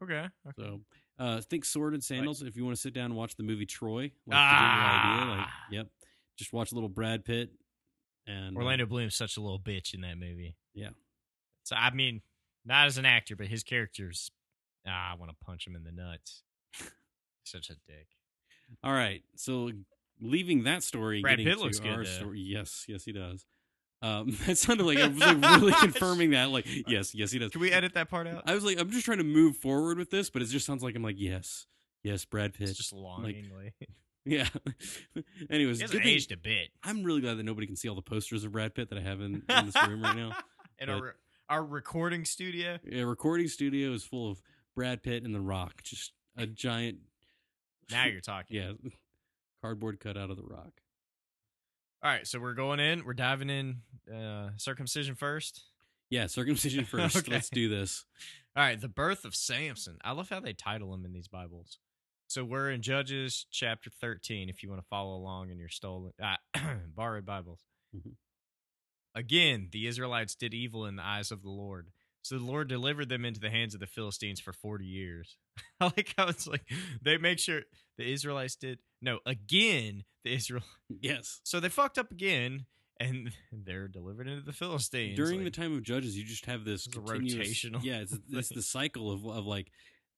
Okay. 0.02 0.30
okay. 0.48 0.54
So 0.58 0.80
uh, 1.20 1.42
think 1.42 1.66
Sword 1.66 1.96
and 1.96 2.02
Sandals. 2.02 2.42
If 2.42 2.56
you 2.56 2.64
want 2.64 2.78
to 2.78 2.82
sit 2.82 2.94
down 2.94 3.08
and 3.08 3.16
watch 3.18 3.36
the 3.36 3.44
movie 3.44 3.66
Troy, 3.66 4.14
like, 4.26 4.38
Ah. 4.38 4.54
to 4.56 4.56
get 4.56 5.26
your 5.26 5.26
idea, 5.26 5.38
like, 5.38 5.48
yep. 5.70 5.88
Just 6.38 6.54
watch 6.54 6.72
a 6.72 6.76
little 6.76 6.88
Brad 6.88 7.26
Pitt 7.26 7.52
and 8.28 8.56
uh, 8.56 8.60
Orlando 8.60 8.86
Bloom's 8.86 9.16
such 9.16 9.38
a 9.38 9.42
little 9.42 9.60
bitch 9.60 9.94
in 9.94 10.02
that 10.02 10.18
movie. 10.18 10.56
Yeah. 10.74 10.90
So 11.64 11.76
I 11.76 11.92
mean, 11.92 12.22
not 12.66 12.88
as 12.88 12.98
an 12.98 13.06
actor, 13.06 13.36
but 13.36 13.48
his 13.48 13.64
character's. 13.64 14.32
Ah, 14.88 15.12
I 15.12 15.16
want 15.16 15.32
to 15.32 15.46
punch 15.46 15.68
him 15.68 15.76
in 15.76 15.84
the 15.84 15.92
nuts. 15.92 16.44
such 17.44 17.70
a 17.70 17.76
dick. 17.88 18.08
All 18.84 18.94
right. 18.94 19.24
So 19.36 19.72
leaving 20.20 20.64
that 20.64 20.84
story, 20.84 21.22
Brad 21.22 21.38
getting 21.38 21.52
Pitt 21.52 21.58
to 21.60 21.64
looks 21.64 21.80
good, 21.80 22.08
story. 22.08 22.40
Yes, 22.40 22.86
yes, 22.88 23.04
he 23.04 23.12
does. 23.12 23.46
Um, 24.02 24.36
that 24.48 24.58
sounded 24.58 24.86
like 24.86 24.98
I 24.98 25.08
was 25.08 25.20
like 25.20 25.42
really 25.62 25.74
confirming 25.74 26.32
that. 26.32 26.50
Like, 26.50 26.66
yes, 26.88 27.14
yes, 27.14 27.32
he 27.32 27.40
does. 27.40 27.52
Can 27.52 27.62
we 27.62 27.72
edit 27.72 27.94
that 27.94 28.10
part 28.10 28.28
out? 28.28 28.44
I 28.46 28.56
was 28.56 28.64
like, 28.64 28.80
I'm 28.80 28.90
just 28.90 29.06
trying 29.06 29.20
to 29.20 29.24
move 29.24 29.58
forward 29.58 29.98
with 29.98 30.10
this, 30.10 30.30
but 30.30 30.42
it 30.42 30.46
just 30.46 30.66
sounds 30.66 30.84
like 30.84 30.96
I'm 30.96 31.04
like, 31.04 31.20
yes, 31.20 31.68
yes, 32.04 32.26
Brad 32.26 32.54
Pitt. 32.54 32.70
It's 32.70 32.78
just 32.78 32.94
longingly. 32.94 33.74
Yeah. 34.26 34.48
Anyways, 35.50 35.78
he 35.78 35.84
hasn't 35.84 36.04
thing- 36.04 36.14
aged 36.14 36.32
a 36.32 36.38
bit. 36.38 36.70
I'm 36.84 37.04
really 37.04 37.22
glad 37.22 37.38
that 37.38 37.44
nobody 37.44 37.68
can 37.68 37.76
see 37.76 37.90
all 37.90 37.96
the 37.96 38.02
posters 38.02 38.44
of 38.44 38.52
Brad 38.52 38.76
Pitt 38.76 38.90
that 38.90 38.98
I 38.98 39.02
have 39.02 39.22
in, 39.22 39.44
in 39.48 39.66
this 39.66 39.76
room 39.88 40.02
right 40.04 40.16
now. 40.16 40.36
In 40.80 40.88
But- 40.88 40.94
our 40.96 41.16
our 41.50 41.64
recording 41.66 42.26
studio. 42.26 42.80
A 42.92 43.04
recording 43.04 43.48
studio 43.50 43.92
is 43.92 44.04
full 44.04 44.32
of 44.32 44.42
Brad 44.76 45.04
Pitt 45.04 45.24
and 45.24 45.36
The 45.36 45.42
Rock, 45.42 45.84
just 45.84 46.14
a 46.38 46.48
giant. 46.48 47.00
Now 47.92 48.06
you're 48.06 48.22
talking. 48.22 48.56
Yeah, 48.58 48.72
cardboard 49.62 50.00
cut 50.00 50.18
out 50.18 50.32
of 50.32 50.38
The 50.38 50.44
Rock. 50.44 50.72
All 52.04 52.10
right, 52.10 52.26
so 52.26 52.40
we're 52.40 52.54
going 52.56 52.80
in. 52.80 53.06
We're 53.06 53.14
diving 53.14 53.50
in. 53.52 53.82
Uh, 54.12 54.52
circumcision 54.58 55.14
first. 55.14 55.62
Yeah, 56.10 56.26
circumcision 56.28 56.84
first. 56.86 57.16
Okay. 57.18 57.32
Let's 57.32 57.50
do 57.50 57.70
this. 57.70 58.06
All 58.56 58.64
right, 58.64 58.80
the 58.82 58.88
birth 58.88 59.24
of 59.24 59.36
Samson. 59.36 59.98
I 60.04 60.14
love 60.14 60.30
how 60.30 60.40
they 60.40 60.54
title 60.54 60.94
him 60.96 61.06
in 61.06 61.14
these 61.14 61.28
Bibles. 61.28 61.78
So 62.32 62.46
we're 62.46 62.72
in 62.72 62.82
Judges 62.82 63.46
chapter 63.52 63.90
13 63.90 64.48
if 64.48 64.64
you 64.64 64.70
want 64.70 64.82
to 64.82 64.88
follow 64.88 65.18
along 65.18 65.50
in 65.50 65.60
your 65.60 65.68
stolen 65.68 66.14
uh, 66.24 66.38
borrowed 66.96 67.26
Bibles. 67.26 67.60
Mhm. 67.94 68.14
Again, 69.14 69.68
the 69.74 69.86
Israelites 69.86 70.34
did 70.36 70.54
evil 70.54 70.86
in 70.86 70.96
the 70.96 71.04
eyes 71.04 71.32
of 71.32 71.42
the 71.42 71.50
Lord. 71.50 71.90
So 72.22 72.38
the 72.38 72.46
Lord 72.46 72.70
delivered 72.70 73.10
them 73.10 73.26
into 73.26 73.42
the 73.42 73.50
hands 73.50 73.74
of 73.74 73.82
the 73.82 73.86
Philistines 73.86 74.40
for 74.40 74.54
40 74.54 74.86
years. 74.86 75.36
I 75.82 75.86
like 75.98 76.14
how 76.18 76.28
it's 76.28 76.48
like 76.48 76.64
they 77.02 77.18
make 77.18 77.38
sure 77.38 77.64
the 77.98 78.10
Israelites 78.10 78.56
did 78.56 78.80
no, 79.02 79.20
again, 79.26 80.06
the 80.24 80.34
Israel 80.34 80.64
Yes. 80.88 81.42
So 81.44 81.60
they 81.60 81.68
fucked 81.68 81.98
up 81.98 82.12
again 82.12 82.66
and 82.98 83.34
they're 83.52 83.90
delivered 83.90 84.30
into 84.30 84.46
the 84.46 84.54
Philistines. 84.54 85.18
During 85.18 85.44
Like, 85.44 85.54
the 85.54 85.62
time 85.62 85.74
of 85.74 85.84
Judges, 85.84 86.18
you 86.18 86.24
just 86.24 86.46
have 86.46 86.64
this 86.64 86.88
rotational 86.88 87.84
Yeah, 87.84 87.98
it's, 87.98 88.18
it's 88.30 88.48
the 88.48 88.62
cycle 88.62 89.12
of 89.12 89.26
of 89.26 89.46
like 89.46 89.70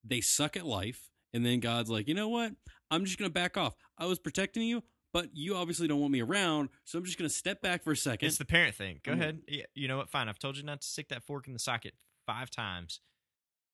they 0.03 0.21
suck 0.21 0.55
at 0.55 0.65
life, 0.67 1.09
and 1.33 1.45
then 1.45 1.59
God's 1.59 1.89
like, 1.89 2.07
you 2.07 2.13
know 2.13 2.29
what? 2.29 2.53
I'm 2.91 3.05
just 3.05 3.17
gonna 3.17 3.29
back 3.29 3.57
off. 3.57 3.75
I 3.97 4.05
was 4.05 4.19
protecting 4.19 4.63
you, 4.63 4.83
but 5.13 5.29
you 5.33 5.55
obviously 5.55 5.87
don't 5.87 5.99
want 5.99 6.11
me 6.13 6.21
around, 6.21 6.69
so 6.83 6.97
I'm 6.97 7.05
just 7.05 7.17
gonna 7.17 7.29
step 7.29 7.61
back 7.61 7.83
for 7.83 7.91
a 7.91 7.97
second. 7.97 8.27
It's 8.27 8.37
the 8.37 8.45
parent 8.45 8.75
thing. 8.75 8.99
Go 9.03 9.13
I'm 9.13 9.21
ahead. 9.21 9.39
Yeah, 9.47 9.65
you 9.75 9.87
know 9.87 9.97
what? 9.97 10.09
Fine. 10.09 10.29
I've 10.29 10.39
told 10.39 10.57
you 10.57 10.63
not 10.63 10.81
to 10.81 10.87
stick 10.87 11.09
that 11.09 11.23
fork 11.23 11.47
in 11.47 11.53
the 11.53 11.59
socket 11.59 11.93
five 12.25 12.49
times. 12.49 13.01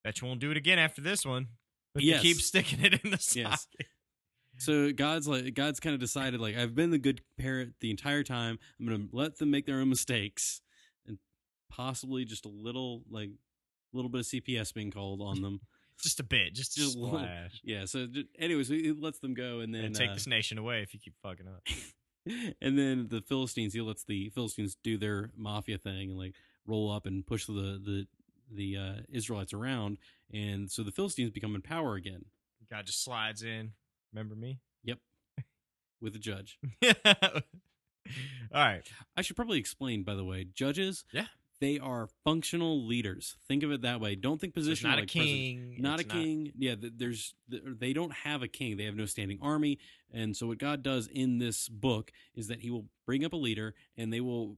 Bet 0.04 0.20
you 0.20 0.28
won't 0.28 0.40
do 0.40 0.50
it 0.50 0.56
again 0.56 0.78
after 0.78 1.00
this 1.02 1.24
one. 1.26 1.48
But 1.92 2.02
Yes. 2.04 2.22
you 2.24 2.32
keep 2.34 2.42
sticking 2.42 2.84
it 2.84 3.04
in 3.04 3.10
the 3.10 3.18
socket. 3.18 3.36
Yes. 3.52 3.66
So 4.58 4.92
God's 4.92 5.26
like 5.28 5.54
God's 5.54 5.80
kind 5.80 5.94
of 5.94 6.00
decided 6.00 6.40
like 6.40 6.56
I've 6.56 6.74
been 6.74 6.90
the 6.90 6.98
good 6.98 7.20
parent 7.38 7.74
the 7.80 7.90
entire 7.90 8.22
time. 8.22 8.58
I'm 8.78 8.86
gonna 8.86 9.06
let 9.12 9.38
them 9.38 9.50
make 9.50 9.66
their 9.66 9.80
own 9.80 9.88
mistakes, 9.88 10.60
and 11.06 11.18
possibly 11.70 12.24
just 12.24 12.44
a 12.44 12.48
little 12.48 13.02
like 13.10 13.28
a 13.30 13.96
little 13.96 14.10
bit 14.10 14.20
of 14.20 14.26
CPS 14.26 14.72
being 14.72 14.90
called 14.90 15.20
on 15.20 15.40
them. 15.42 15.60
Just 16.02 16.20
a 16.20 16.24
bit. 16.24 16.54
Just, 16.54 16.76
Just 16.76 16.96
a 16.96 16.98
a 16.98 17.00
little- 17.00 17.18
splash. 17.18 17.60
yeah. 17.64 17.84
So 17.84 18.06
ju- 18.06 18.24
anyways, 18.38 18.68
he 18.68 18.92
lets 18.92 19.18
them 19.18 19.34
go, 19.34 19.60
and 19.60 19.74
then 19.74 19.84
And 19.84 19.94
take 19.94 20.10
uh, 20.10 20.14
this 20.14 20.26
nation 20.26 20.58
away 20.58 20.82
if 20.82 20.94
you 20.94 21.00
keep 21.00 21.14
fucking 21.22 21.46
up. 21.46 21.62
and 22.60 22.78
then 22.78 23.08
the 23.08 23.20
Philistines, 23.22 23.72
he 23.74 23.80
lets 23.80 24.04
the 24.04 24.28
Philistines 24.30 24.76
do 24.82 24.96
their 24.98 25.30
mafia 25.36 25.78
thing 25.78 26.10
and 26.10 26.18
like 26.18 26.34
roll 26.66 26.90
up 26.90 27.06
and 27.06 27.26
push 27.26 27.46
the 27.46 27.52
the 27.52 28.06
the 28.52 28.76
uh, 28.76 29.00
Israelites 29.08 29.52
around, 29.52 29.98
and 30.32 30.70
so 30.70 30.82
the 30.82 30.90
Philistines 30.92 31.30
become 31.30 31.54
in 31.54 31.62
power 31.62 31.94
again. 31.94 32.24
God 32.70 32.86
just 32.86 33.02
slides 33.04 33.42
in. 33.42 33.72
Remember 34.12 34.34
me? 34.34 34.58
Yep, 34.84 34.98
with 36.00 36.16
a 36.16 36.18
judge. 36.18 36.58
All 38.52 38.60
right. 38.64 38.82
I 39.16 39.22
should 39.22 39.36
probably 39.36 39.58
explain, 39.58 40.02
by 40.02 40.14
the 40.14 40.24
way, 40.24 40.44
judges. 40.52 41.04
Yeah. 41.12 41.26
They 41.60 41.78
are 41.78 42.08
functional 42.24 42.86
leaders. 42.86 43.36
Think 43.46 43.62
of 43.62 43.70
it 43.70 43.82
that 43.82 44.00
way. 44.00 44.14
Don't 44.14 44.40
think 44.40 44.54
So 44.54 44.60
position 44.60 44.88
not 44.88 44.98
a 44.98 45.02
like 45.02 45.10
president. 45.12 45.28
king. 45.36 45.76
Not 45.78 45.98
a 45.98 46.02
it's 46.02 46.12
king. 46.12 46.52
Yeah, 46.56 46.74
there's 46.78 47.34
they 47.48 47.92
don't 47.92 48.12
have 48.12 48.42
a 48.42 48.48
king. 48.48 48.76
They 48.76 48.84
have 48.84 48.96
no 48.96 49.06
standing 49.06 49.38
army. 49.42 49.78
And 50.12 50.36
so 50.36 50.46
what 50.46 50.58
God 50.58 50.82
does 50.82 51.06
in 51.06 51.38
this 51.38 51.68
book 51.68 52.12
is 52.34 52.48
that 52.48 52.60
he 52.60 52.70
will 52.70 52.86
bring 53.06 53.24
up 53.24 53.32
a 53.32 53.36
leader 53.36 53.74
and 53.96 54.12
they 54.12 54.20
will 54.20 54.56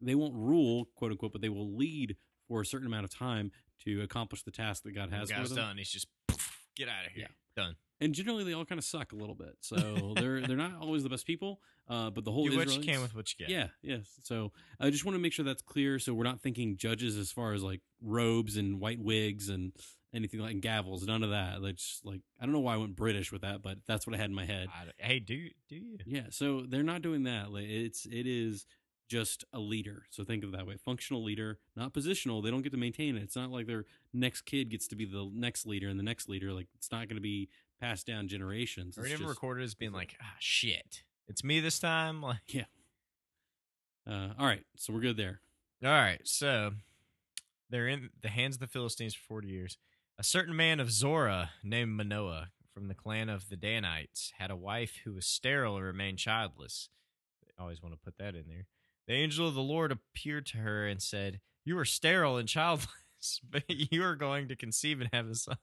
they 0.00 0.14
won't 0.14 0.34
rule, 0.34 0.88
quote 0.96 1.10
unquote, 1.10 1.32
but 1.32 1.40
they 1.42 1.48
will 1.48 1.74
lead 1.76 2.16
for 2.46 2.60
a 2.60 2.66
certain 2.66 2.86
amount 2.86 3.04
of 3.04 3.10
time 3.10 3.50
to 3.84 4.02
accomplish 4.02 4.42
the 4.42 4.50
task 4.50 4.82
that 4.84 4.94
God 4.94 5.10
has 5.10 5.28
them. 5.30 5.44
done. 5.56 5.76
He's 5.78 5.90
just 5.90 6.06
poof, 6.28 6.66
get 6.76 6.88
out 6.88 7.06
of 7.06 7.12
here. 7.12 7.28
Done. 7.56 7.76
And 8.04 8.14
generally 8.14 8.44
they 8.44 8.52
all 8.52 8.64
kind 8.64 8.78
of 8.78 8.84
suck 8.84 9.12
a 9.12 9.16
little 9.16 9.34
bit. 9.34 9.56
So 9.60 9.76
they're 10.16 10.40
they're 10.42 10.56
not 10.56 10.80
always 10.80 11.02
the 11.02 11.08
best 11.08 11.26
people. 11.26 11.60
Uh, 11.88 12.10
but 12.10 12.24
the 12.24 12.32
whole 12.32 12.48
Do 12.48 12.56
what 12.56 12.74
you 12.74 12.80
can 12.80 13.02
with 13.02 13.14
what 13.14 13.32
you 13.32 13.46
get. 13.46 13.50
yeah, 13.52 13.68
yes. 13.82 14.06
So 14.22 14.52
I 14.80 14.90
just 14.90 15.04
want 15.04 15.16
to 15.16 15.18
make 15.18 15.32
sure 15.32 15.44
that's 15.44 15.62
clear. 15.62 15.98
So 15.98 16.14
we're 16.14 16.24
not 16.24 16.40
thinking 16.40 16.76
judges 16.76 17.16
as 17.18 17.30
far 17.30 17.52
as 17.52 17.62
like 17.62 17.80
robes 18.02 18.56
and 18.56 18.80
white 18.80 19.00
wigs 19.00 19.48
and 19.48 19.72
anything 20.14 20.40
like 20.40 20.60
gavels. 20.60 21.06
None 21.06 21.22
of 21.22 21.30
that. 21.30 21.62
Like, 21.62 21.76
just, 21.76 22.04
like 22.06 22.20
I 22.40 22.46
don't 22.46 22.52
know 22.52 22.60
why 22.60 22.74
I 22.74 22.76
went 22.78 22.96
British 22.96 23.32
with 23.32 23.42
that, 23.42 23.62
but 23.62 23.78
that's 23.86 24.06
what 24.06 24.14
I 24.14 24.18
had 24.18 24.30
in 24.30 24.36
my 24.36 24.46
head. 24.46 24.68
Hey, 24.98 25.18
do 25.18 25.48
do 25.68 25.76
you? 25.76 25.98
Yeah. 26.06 26.26
So 26.30 26.64
they're 26.66 26.82
not 26.82 27.02
doing 27.02 27.24
that. 27.24 27.52
Like, 27.52 27.66
it's 27.66 28.06
it 28.06 28.26
is 28.26 28.66
just 29.08 29.44
a 29.52 29.58
leader. 29.58 30.04
So 30.10 30.24
think 30.24 30.42
of 30.42 30.50
it 30.50 30.56
that 30.56 30.66
way. 30.66 30.76
Functional 30.76 31.22
leader, 31.22 31.58
not 31.76 31.92
positional. 31.92 32.42
They 32.42 32.50
don't 32.50 32.62
get 32.62 32.72
to 32.72 32.78
maintain 32.78 33.16
it. 33.16 33.22
It's 33.22 33.36
not 33.36 33.50
like 33.50 33.66
their 33.66 33.84
next 34.12 34.42
kid 34.42 34.70
gets 34.70 34.88
to 34.88 34.96
be 34.96 35.04
the 35.04 35.30
next 35.34 35.66
leader 35.66 35.88
and 35.88 35.98
the 35.98 36.04
next 36.04 36.28
leader. 36.28 36.52
Like 36.52 36.68
it's 36.74 36.90
not 36.90 37.08
going 37.08 37.16
to 37.16 37.20
be 37.20 37.50
passed 37.80 38.06
down 38.06 38.28
generations. 38.28 38.96
Or 38.98 39.02
It's 39.02 39.10
just- 39.18 39.22
recorded 39.24 39.64
as 39.64 39.74
being 39.74 39.92
like, 39.92 40.16
ah, 40.22 40.36
shit. 40.38 41.02
it's 41.28 41.42
me 41.44 41.60
this 41.60 41.78
time. 41.78 42.22
Like, 42.22 42.40
yeah. 42.54 42.64
Uh, 44.06 44.30
all 44.38 44.46
right, 44.46 44.64
so 44.76 44.92
we're 44.92 45.00
good 45.00 45.16
there. 45.16 45.40
all 45.82 45.90
right, 45.90 46.20
so 46.24 46.72
they're 47.70 47.88
in 47.88 48.10
the 48.22 48.28
hands 48.28 48.56
of 48.56 48.60
the 48.60 48.66
Philistines 48.66 49.14
for 49.14 49.22
forty 49.24 49.48
years. 49.48 49.78
A 50.18 50.22
certain 50.22 50.54
man 50.54 50.78
of 50.78 50.90
Zorah 50.92 51.50
named 51.62 51.92
Manoah 51.96 52.48
from 52.72 52.88
the 52.88 52.94
clan 52.94 53.28
of 53.28 53.48
the 53.48 53.56
Danites 53.56 54.32
had 54.38 54.50
a 54.50 54.56
wife 54.56 54.98
who 55.04 55.14
was 55.14 55.26
sterile 55.26 55.76
and 55.76 55.84
remained 55.84 56.18
childless. 56.18 56.88
I 57.58 57.62
always 57.62 57.82
want 57.82 57.94
to 57.94 58.00
put 58.00 58.18
that 58.18 58.34
in 58.34 58.44
there. 58.48 58.66
The 59.08 59.14
angel 59.14 59.48
of 59.48 59.54
the 59.54 59.62
Lord 59.62 59.90
appeared 59.92 60.44
to 60.46 60.58
her 60.58 60.86
and 60.86 61.00
said, 61.00 61.40
You 61.64 61.78
are 61.78 61.84
sterile 61.84 62.36
and 62.36 62.48
childless, 62.56 63.40
but 63.50 63.64
you 63.68 64.04
are 64.04 64.16
going 64.16 64.48
to 64.48 64.56
conceive 64.56 65.00
and 65.00 65.08
have 65.12 65.28
a 65.28 65.34
son. 65.34 65.56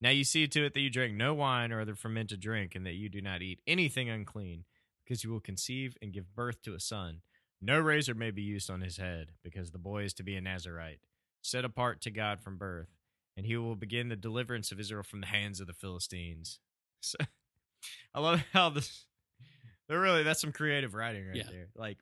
Now 0.00 0.10
you 0.10 0.24
see 0.24 0.46
to 0.46 0.64
it 0.66 0.74
that 0.74 0.80
you 0.80 0.90
drink 0.90 1.14
no 1.14 1.34
wine 1.34 1.72
or 1.72 1.80
other 1.80 1.94
fermented 1.94 2.40
drink, 2.40 2.74
and 2.74 2.84
that 2.86 2.94
you 2.94 3.08
do 3.08 3.20
not 3.20 3.42
eat 3.42 3.60
anything 3.66 4.10
unclean, 4.10 4.64
because 5.04 5.24
you 5.24 5.30
will 5.30 5.40
conceive 5.40 5.96
and 6.02 6.12
give 6.12 6.34
birth 6.34 6.62
to 6.62 6.74
a 6.74 6.80
son. 6.80 7.20
No 7.62 7.78
razor 7.78 8.14
may 8.14 8.30
be 8.30 8.42
used 8.42 8.68
on 8.70 8.80
his 8.82 8.98
head, 8.98 9.32
because 9.42 9.70
the 9.70 9.78
boy 9.78 10.02
is 10.04 10.12
to 10.14 10.22
be 10.22 10.36
a 10.36 10.40
Nazarite, 10.40 11.00
set 11.42 11.64
apart 11.64 12.00
to 12.02 12.10
God 12.10 12.40
from 12.40 12.58
birth, 12.58 12.88
and 13.36 13.46
he 13.46 13.56
will 13.56 13.76
begin 13.76 14.08
the 14.08 14.16
deliverance 14.16 14.70
of 14.72 14.78
Israel 14.80 15.02
from 15.02 15.20
the 15.20 15.26
hands 15.28 15.60
of 15.60 15.66
the 15.66 15.72
Philistines. 15.72 16.60
So, 17.00 17.18
I 18.14 18.20
love 18.20 18.42
how 18.54 18.70
this. 18.70 19.04
They're 19.88 20.00
really 20.00 20.22
that's 20.22 20.40
some 20.40 20.52
creative 20.52 20.94
writing 20.94 21.26
right 21.26 21.36
Yeah. 21.36 21.42
there. 21.50 21.68
Like, 21.76 21.98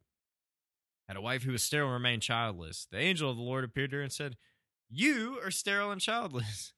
had 1.08 1.16
a 1.16 1.20
wife 1.20 1.42
who 1.42 1.50
was 1.50 1.64
sterile 1.64 1.88
and 1.88 1.94
remained 1.94 2.22
childless. 2.22 2.86
The 2.90 2.98
angel 2.98 3.28
of 3.28 3.36
the 3.36 3.42
Lord 3.42 3.64
appeared 3.64 3.90
to 3.90 3.96
her 3.96 4.02
and 4.02 4.12
said, 4.12 4.36
"You 4.88 5.40
are 5.42 5.50
sterile 5.50 5.90
and 5.90 6.00
childless." 6.00 6.72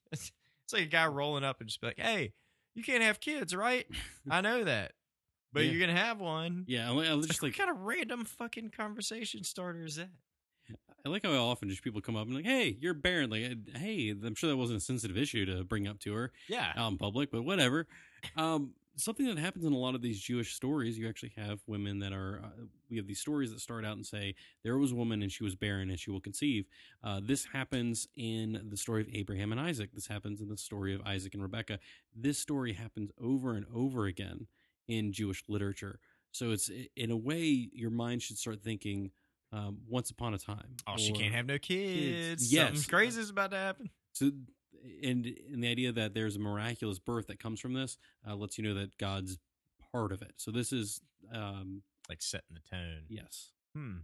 It's, 0.64 0.72
like 0.72 0.82
a 0.84 0.86
guy 0.86 1.06
rolling 1.06 1.44
up 1.44 1.60
and 1.60 1.68
just 1.68 1.80
be 1.80 1.88
like, 1.88 1.98
"Hey, 1.98 2.32
you 2.74 2.82
can't 2.82 3.02
have 3.02 3.20
kids, 3.20 3.54
right? 3.54 3.86
I 4.30 4.40
know 4.40 4.64
that, 4.64 4.92
but 5.52 5.62
Yeah. 5.62 5.68
you're 5.68 5.80
gonna 5.80 5.98
have 5.98 6.20
one." 6.20 6.68
Yeah, 6.68 6.90
I, 6.92 7.16
just 7.26 7.42
like, 7.42 7.42
like 7.42 7.54
what 7.54 7.66
kind 7.66 7.70
of 7.70 7.78
random 7.82 8.24
fucking 8.24 8.70
conversation 8.70 9.44
starter 9.44 9.84
is 9.84 9.96
that? 9.96 10.10
I 11.04 11.10
like 11.10 11.22
how 11.24 11.32
often 11.32 11.68
just 11.68 11.82
people 11.82 12.00
come 12.00 12.16
up 12.16 12.26
and 12.26 12.34
like, 12.34 12.46
"Hey, 12.46 12.76
you're 12.80 12.94
barren." 12.94 13.28
Like, 13.30 13.76
"Hey, 13.76 14.10
I'm 14.10 14.34
sure 14.34 14.48
that 14.48 14.56
wasn't 14.56 14.78
a 14.78 14.80
sensitive 14.80 15.18
issue 15.18 15.44
to 15.46 15.64
bring 15.64 15.86
up 15.86 15.98
to 16.00 16.14
her 16.14 16.32
Yeah, 16.48 16.74
out 16.74 16.92
in 16.92 16.98
public, 16.98 17.30
but 17.30 17.42
whatever." 17.42 17.86
Um, 18.36 18.74
something 18.96 19.26
that 19.26 19.38
happens 19.38 19.64
in 19.64 19.72
a 19.72 19.78
lot 19.78 19.94
of 19.94 20.02
these 20.02 20.20
Jewish 20.20 20.54
stories, 20.54 20.98
you 20.98 21.08
actually 21.08 21.32
have 21.36 21.60
women 21.66 21.98
that 22.00 22.12
are. 22.12 22.40
Uh, 22.44 22.64
we 22.90 22.96
have 22.96 23.06
these 23.06 23.20
stories 23.20 23.50
that 23.50 23.60
start 23.60 23.84
out 23.84 23.96
and 23.96 24.06
say 24.06 24.34
there 24.62 24.78
was 24.78 24.92
a 24.92 24.94
woman 24.94 25.22
and 25.22 25.32
she 25.32 25.42
was 25.42 25.54
barren 25.54 25.90
and 25.90 25.98
she 25.98 26.10
will 26.10 26.20
conceive. 26.20 26.66
Uh, 27.02 27.20
this 27.22 27.46
happens 27.52 28.08
in 28.16 28.66
the 28.68 28.76
story 28.76 29.02
of 29.02 29.08
Abraham 29.12 29.52
and 29.52 29.60
Isaac. 29.60 29.90
This 29.92 30.06
happens 30.06 30.40
in 30.40 30.48
the 30.48 30.56
story 30.56 30.94
of 30.94 31.00
Isaac 31.02 31.34
and 31.34 31.42
Rebecca. 31.42 31.78
This 32.14 32.38
story 32.38 32.72
happens 32.72 33.10
over 33.20 33.54
and 33.54 33.66
over 33.74 34.06
again 34.06 34.46
in 34.86 35.12
Jewish 35.12 35.42
literature. 35.48 35.98
So 36.30 36.50
it's 36.50 36.70
in 36.96 37.10
a 37.10 37.16
way 37.16 37.70
your 37.72 37.90
mind 37.90 38.22
should 38.22 38.38
start 38.38 38.62
thinking. 38.62 39.10
Um, 39.52 39.78
once 39.88 40.10
upon 40.10 40.34
a 40.34 40.38
time. 40.38 40.74
Oh, 40.84 40.96
she 40.96 41.12
can't 41.12 41.32
have 41.32 41.46
no 41.46 41.58
kids. 41.58 42.52
Yes. 42.52 42.70
Something 42.70 42.90
crazy 42.90 43.20
is 43.20 43.30
about 43.30 43.52
to 43.52 43.56
happen. 43.56 43.88
So, 44.10 44.32
and 45.02 45.26
and 45.52 45.62
the 45.62 45.68
idea 45.68 45.92
that 45.92 46.14
there's 46.14 46.36
a 46.36 46.40
miraculous 46.40 46.98
birth 46.98 47.26
that 47.28 47.38
comes 47.40 47.60
from 47.60 47.72
this 47.74 47.96
uh, 48.28 48.34
lets 48.34 48.58
you 48.58 48.64
know 48.64 48.74
that 48.74 48.96
God's 48.98 49.38
part 49.92 50.12
of 50.12 50.22
it. 50.22 50.32
So 50.36 50.50
this 50.50 50.72
is, 50.72 51.00
um, 51.32 51.82
Like 52.08 52.20
setting 52.22 52.54
the 52.54 52.60
tone. 52.76 53.04
yes. 53.08 53.50
Hmm. 53.74 53.98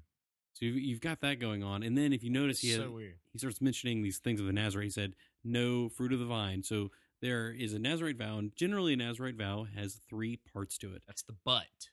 So 0.52 0.64
you've, 0.66 0.76
you've 0.78 1.00
got 1.00 1.20
that 1.20 1.38
going 1.40 1.62
on, 1.62 1.82
and 1.82 1.96
then 1.96 2.12
if 2.12 2.22
you 2.24 2.30
notice, 2.30 2.60
he 2.60 2.72
so 2.72 2.98
he 3.32 3.38
starts 3.38 3.60
mentioning 3.60 4.02
these 4.02 4.18
things 4.18 4.40
of 4.40 4.46
the 4.46 4.52
Nazarite. 4.52 4.84
He 4.86 4.90
said, 4.90 5.14
"No 5.44 5.88
fruit 5.88 6.12
of 6.12 6.18
the 6.18 6.24
vine." 6.26 6.62
So 6.64 6.90
there 7.22 7.50
is 7.52 7.72
a 7.72 7.78
Nazarite 7.78 8.16
vow, 8.16 8.38
and 8.38 8.54
generally 8.56 8.92
a 8.94 8.96
Nazarite 8.96 9.36
vow 9.36 9.66
has 9.76 10.00
three 10.08 10.36
parts 10.36 10.76
to 10.78 10.92
it. 10.94 11.02
That's 11.06 11.22
the 11.22 11.36
but. 11.44 11.88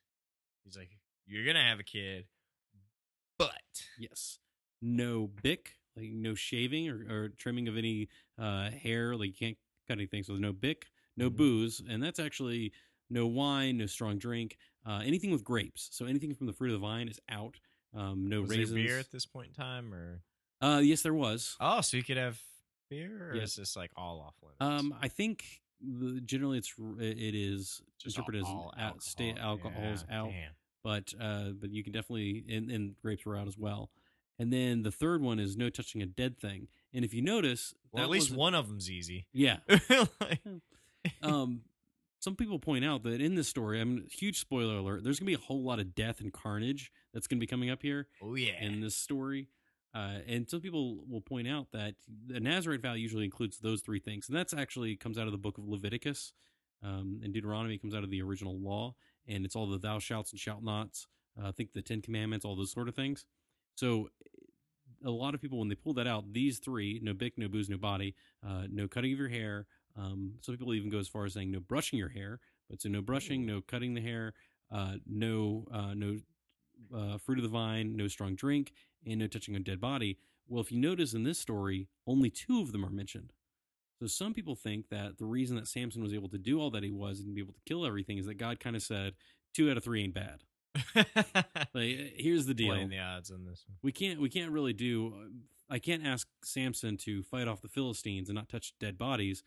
He's 0.63 0.75
like, 0.75 0.89
you're 1.25 1.45
gonna 1.45 1.63
have 1.63 1.79
a 1.79 1.83
kid, 1.83 2.25
but 3.37 3.51
Yes. 3.97 4.39
No 4.81 5.27
Bic, 5.27 5.76
like 5.97 6.09
no 6.11 6.33
shaving 6.35 6.89
or, 6.89 7.05
or 7.09 7.29
trimming 7.29 7.67
of 7.67 7.75
any 7.77 8.07
uh, 8.37 8.69
hair. 8.71 9.15
Like 9.15 9.27
you 9.29 9.33
can't 9.47 9.57
cut 9.87 9.97
anything. 9.97 10.23
So 10.23 10.33
there's 10.33 10.41
no 10.41 10.53
Bic, 10.53 10.87
no 11.15 11.29
Mhm. 11.29 11.35
booze, 11.37 11.81
and 11.87 12.01
that's 12.01 12.19
actually 12.19 12.71
no 13.09 13.25
wine, 13.27 13.77
no 13.77 13.85
strong 13.85 14.17
drink, 14.17 14.57
uh, 14.85 15.01
anything 15.05 15.31
with 15.31 15.43
grapes. 15.43 15.89
So 15.91 16.05
anything 16.05 16.33
from 16.35 16.47
the 16.47 16.53
fruit 16.53 16.67
of 16.73 16.79
the 16.81 16.85
vine 16.87 17.07
is 17.07 17.19
out. 17.29 17.59
Um, 17.93 18.27
no 18.27 18.41
was 18.41 18.49
raisins. 18.51 18.71
there 18.71 18.83
beer 18.83 18.99
at 18.99 19.11
this 19.11 19.25
point 19.25 19.47
in 19.47 19.53
time, 19.53 19.93
or 19.93 20.21
uh, 20.61 20.81
yes, 20.83 21.01
there 21.01 21.13
was. 21.13 21.55
oh, 21.59 21.81
so 21.81 21.97
you 21.97 22.03
could 22.03 22.17
have 22.17 22.39
beer, 22.89 23.31
or 23.31 23.35
Yes. 23.35 23.51
is 23.51 23.55
this 23.55 23.75
like 23.75 23.91
all 23.95 24.19
off 24.21 24.35
limits? 24.41 24.57
Um, 24.61 24.93
I 25.01 25.07
think 25.07 25.61
the, 25.81 26.19
generally 26.21 26.57
it's 26.57 26.73
it 26.99 27.35
is 27.35 27.81
Just 27.97 28.17
interpreted 28.17 28.41
as 28.41 28.47
all 28.47 28.73
an 28.75 28.83
out, 28.83 29.01
state 29.03 29.37
alcohol. 29.37 29.71
alcohol 29.71 29.93
is 29.93 30.05
Yeah, 30.09 30.19
out. 30.19 30.29
damn. 30.31 30.51
but 30.83 31.13
uh, 31.19 31.49
but 31.59 31.69
you 31.71 31.83
can 31.83 31.93
definitely 31.93 32.43
and, 32.49 32.69
and 32.69 32.95
grapes 33.01 33.25
were 33.25 33.37
out 33.37 33.47
as 33.47 33.57
well. 33.57 33.89
And 34.39 34.53
then 34.53 34.83
the 34.83 34.91
third 34.91 35.21
one 35.21 35.39
is 35.39 35.57
no 35.57 35.69
touching 35.69 36.01
a 36.01 36.05
dead 36.05 36.37
thing. 36.39 36.67
And 36.93 37.03
if 37.03 37.13
you 37.13 37.21
notice, 37.21 37.73
Well, 37.91 38.01
that 38.01 38.05
at 38.05 38.09
least 38.11 38.31
one 38.31 38.53
of 38.53 38.67
them's 38.67 38.89
easy. 38.89 39.25
yeah. 39.33 39.57
Like- 40.21 40.41
Um, 41.21 41.61
some 42.19 42.35
people 42.35 42.59
point 42.59 42.83
out 42.83 43.03
that 43.03 43.21
in 43.21 43.35
this 43.35 43.47
story, 43.47 43.79
I 43.79 43.83
mean, 43.85 44.05
huge 44.11 44.39
spoiler 44.39 44.75
alert. 44.75 45.03
There's 45.03 45.19
gonna 45.19 45.27
be 45.27 45.35
a 45.35 45.39
whole 45.39 45.63
lot 45.63 45.79
of 45.79 45.95
death 45.95 46.19
and 46.19 46.33
carnage 46.33 46.91
that's 47.13 47.27
gonna 47.27 47.39
be 47.39 47.47
coming 47.47 47.69
up 47.69 47.81
here 47.81 48.07
oh 48.21 48.35
yeah. 48.35 48.61
in 48.61 48.81
this 48.81 48.95
story. 48.95 49.47
Uh, 49.95 50.19
and 50.27 50.49
some 50.49 50.59
people 50.59 51.03
will 51.09 51.21
point 51.21 51.47
out 51.47 51.71
that 51.71 51.95
the 52.27 52.39
Nazarite 52.39 52.81
vow 52.81 52.93
usually 52.93 53.23
includes 53.23 53.59
those 53.59 53.81
three 53.81 53.99
things, 53.99 54.27
and 54.27 54.37
that's 54.37 54.53
actually 54.53 54.95
comes 54.95 55.17
out 55.17 55.27
of 55.27 55.31
the 55.31 55.37
book 55.37 55.57
of 55.57 55.67
Leviticus. 55.67 56.33
Um, 56.83 57.21
and 57.23 57.33
Deuteronomy 57.33 57.77
comes 57.77 57.95
out 57.95 58.03
of 58.03 58.09
the 58.11 58.21
original 58.21 58.59
law, 58.59 58.95
and 59.27 59.45
it's 59.45 59.55
all 59.55 59.65
the 59.67 59.79
thou 59.79 59.97
shalt 59.99 60.31
and 60.31 60.39
shalt 60.39 60.61
nots. 60.63 61.07
Uh, 61.41 61.47
I 61.47 61.51
think 61.51 61.73
the 61.73 61.81
Ten 61.81 62.01
Commandments, 62.01 62.45
all 62.45 62.55
those 62.55 62.71
sort 62.71 62.87
of 62.89 62.95
things. 62.95 63.25
So, 63.77 64.09
a 65.05 65.11
lot 65.11 65.35
of 65.35 65.41
people 65.41 65.59
when 65.59 65.69
they 65.69 65.75
pull 65.75 65.93
that 65.93 66.07
out, 66.07 66.33
these 66.33 66.57
three: 66.59 66.99
no 67.03 67.13
Bic, 67.13 67.37
no 67.37 67.47
booze, 67.47 67.69
no 67.69 67.77
body, 67.77 68.15
uh, 68.45 68.63
no 68.69 68.87
cutting 68.87 69.13
of 69.13 69.19
your 69.19 69.29
hair. 69.29 69.67
Um, 69.95 70.33
some 70.41 70.57
people 70.57 70.73
even 70.73 70.89
go 70.89 70.99
as 70.99 71.07
far 71.07 71.25
as 71.25 71.33
saying 71.33 71.51
no 71.51 71.59
brushing 71.59 71.99
your 71.99 72.09
hair, 72.09 72.39
but 72.69 72.81
so 72.81 72.89
no 72.89 73.01
brushing, 73.01 73.45
no 73.45 73.61
cutting 73.61 73.93
the 73.93 74.01
hair, 74.01 74.33
uh, 74.71 74.95
no 75.05 75.65
uh, 75.71 75.93
no 75.93 76.17
uh, 76.95 77.17
fruit 77.19 77.37
of 77.37 77.43
the 77.43 77.49
vine, 77.49 77.95
no 77.95 78.07
strong 78.07 78.35
drink, 78.35 78.73
and 79.05 79.19
no 79.19 79.27
touching 79.27 79.55
a 79.55 79.59
dead 79.59 79.79
body. 79.79 80.17
Well, 80.47 80.61
if 80.61 80.71
you 80.71 80.79
notice 80.79 81.13
in 81.13 81.23
this 81.23 81.39
story, 81.39 81.87
only 82.07 82.29
two 82.29 82.61
of 82.61 82.71
them 82.71 82.85
are 82.85 82.89
mentioned. 82.89 83.33
So 83.99 84.07
some 84.07 84.33
people 84.33 84.55
think 84.55 84.89
that 84.89 85.17
the 85.17 85.25
reason 85.25 85.55
that 85.55 85.67
Samson 85.67 86.03
was 86.03 86.13
able 86.13 86.29
to 86.29 86.37
do 86.37 86.59
all 86.59 86.69
that 86.71 86.83
he 86.83 86.91
was 86.91 87.19
and 87.19 87.33
be 87.33 87.41
able 87.41 87.53
to 87.53 87.61
kill 87.65 87.85
everything 87.85 88.17
is 88.17 88.27
that 88.27 88.37
God 88.37 88.59
kind 88.59 88.75
of 88.75 88.83
said 88.83 89.13
two 89.53 89.69
out 89.71 89.77
of 89.77 89.83
three 89.83 90.03
ain't 90.03 90.13
bad. 90.13 90.43
Like, 91.73 92.13
here's 92.15 92.45
the 92.45 92.53
deal: 92.53 92.73
Playing 92.73 92.89
the 92.89 92.99
odds 92.99 93.31
on 93.31 93.45
this 93.45 93.63
one. 93.67 93.77
we 93.81 93.91
can't 93.91 94.19
we 94.19 94.29
can't 94.29 94.51
really 94.51 94.73
do. 94.73 95.13
I 95.69 95.79
can't 95.79 96.05
ask 96.05 96.27
Samson 96.43 96.97
to 96.97 97.23
fight 97.23 97.47
off 97.47 97.61
the 97.61 97.67
Philistines 97.67 98.29
and 98.29 98.35
not 98.35 98.49
touch 98.49 98.73
dead 98.79 98.97
bodies, 98.97 99.43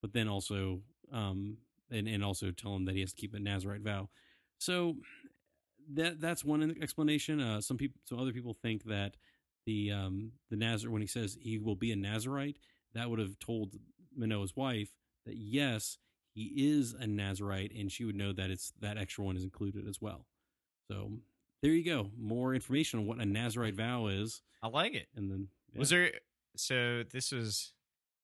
but 0.00 0.12
then 0.12 0.28
also 0.28 0.80
um 1.12 1.58
and 1.90 2.06
and 2.08 2.24
also 2.24 2.50
tell 2.50 2.74
him 2.76 2.84
that 2.86 2.94
he 2.94 3.00
has 3.00 3.12
to 3.12 3.16
keep 3.16 3.34
a 3.34 3.38
Nazarite 3.38 3.82
vow. 3.82 4.08
So 4.58 4.96
that 5.94 6.20
that's 6.20 6.44
one 6.44 6.76
explanation. 6.80 7.40
Uh, 7.40 7.60
some 7.60 7.76
people, 7.76 8.00
some 8.04 8.18
other 8.18 8.32
people 8.32 8.54
think 8.54 8.84
that 8.84 9.16
the 9.66 9.92
um 9.92 10.32
the 10.50 10.56
Nazar 10.56 10.90
when 10.90 11.02
he 11.02 11.08
says 11.08 11.36
he 11.40 11.58
will 11.58 11.76
be 11.76 11.92
a 11.92 11.96
Nazarite, 11.96 12.58
that 12.94 13.10
would 13.10 13.18
have 13.18 13.38
told 13.38 13.74
Manoah's 14.16 14.56
wife 14.56 14.90
that 15.26 15.36
yes, 15.36 15.98
he 16.34 16.52
is 16.56 16.94
a 16.94 17.06
Nazarite, 17.06 17.72
and 17.76 17.90
she 17.90 18.04
would 18.04 18.16
know 18.16 18.32
that 18.32 18.50
it's 18.50 18.72
that 18.80 18.98
extra 18.98 19.24
one 19.24 19.36
is 19.36 19.44
included 19.44 19.86
as 19.88 20.00
well. 20.00 20.26
So 20.92 21.10
there 21.62 21.72
you 21.72 21.84
go. 21.84 22.10
More 22.18 22.54
information 22.54 23.00
on 23.00 23.06
what 23.06 23.18
a 23.18 23.24
Nazarite 23.24 23.74
vow 23.74 24.06
is, 24.08 24.42
I 24.62 24.68
like 24.68 24.94
it. 24.94 25.08
and 25.16 25.30
then 25.30 25.48
Was 25.76 25.90
there? 25.90 26.12
So 26.56 27.02
this 27.10 27.32
was. 27.32 27.72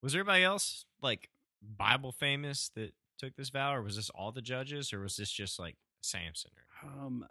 Was 0.03 0.13
there 0.13 0.21
anybody 0.23 0.45
else 0.45 0.85
like 1.03 1.29
Bible 1.77 2.13
famous 2.13 2.71
that 2.77 2.93
took 3.19 3.35
this 3.37 3.49
vow, 3.51 3.75
or 3.75 3.83
was 3.83 3.97
this 3.97 4.11
all 4.11 4.31
the 4.31 4.43
judges, 4.43 4.93
or 4.93 5.01
was 5.01 5.17
this 5.17 5.31
just 5.31 5.59
like 5.59 5.77
Samson? 6.03 6.51
Or, 6.85 6.91
um. 7.03 7.27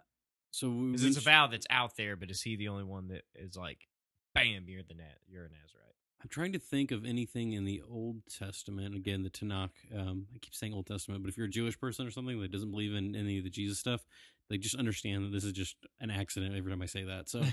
So 0.50 0.70
we 0.70 0.94
it's 0.94 1.16
a 1.16 1.20
vow 1.20 1.46
that's 1.46 1.66
out 1.70 1.96
there, 1.96 2.16
but 2.16 2.30
is 2.30 2.42
he 2.42 2.56
the 2.56 2.68
only 2.68 2.84
one 2.84 3.08
that 3.08 3.22
is 3.34 3.56
like, 3.56 3.86
bam, 4.34 4.64
you're 4.66 4.82
the 4.82 4.94
na- 4.94 5.04
you're 5.28 5.44
a 5.44 5.48
Nazarite? 5.48 5.87
I'm 6.20 6.28
trying 6.28 6.52
to 6.52 6.58
think 6.58 6.90
of 6.90 7.04
anything 7.04 7.52
in 7.52 7.64
the 7.64 7.80
Old 7.88 8.22
Testament. 8.26 8.96
Again, 8.96 9.22
the 9.22 9.30
Tanakh. 9.30 9.70
Um, 9.96 10.26
I 10.34 10.38
keep 10.38 10.54
saying 10.54 10.74
Old 10.74 10.86
Testament, 10.86 11.22
but 11.22 11.28
if 11.28 11.36
you're 11.36 11.46
a 11.46 11.50
Jewish 11.50 11.78
person 11.78 12.06
or 12.06 12.10
something 12.10 12.40
that 12.40 12.50
doesn't 12.50 12.72
believe 12.72 12.92
in 12.92 13.14
any 13.14 13.38
of 13.38 13.44
the 13.44 13.50
Jesus 13.50 13.78
stuff, 13.78 14.04
they 14.50 14.58
just 14.58 14.74
understand 14.74 15.24
that 15.24 15.32
this 15.32 15.44
is 15.44 15.52
just 15.52 15.76
an 16.00 16.10
accident 16.10 16.56
every 16.56 16.72
time 16.72 16.82
I 16.82 16.86
say 16.86 17.04
that. 17.04 17.28
So, 17.28 17.44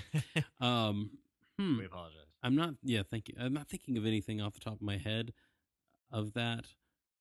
um, 0.60 1.10
hmm, 1.58 1.78
we 1.78 1.84
apologize. 1.84 2.26
I'm 2.42 2.56
not. 2.56 2.74
Yeah, 2.82 3.02
thank 3.08 3.28
you. 3.28 3.34
I'm 3.40 3.54
not 3.54 3.68
thinking 3.68 3.96
of 3.98 4.04
anything 4.04 4.40
off 4.40 4.54
the 4.54 4.60
top 4.60 4.74
of 4.74 4.82
my 4.82 4.96
head 4.96 5.32
of 6.10 6.32
that. 6.34 6.66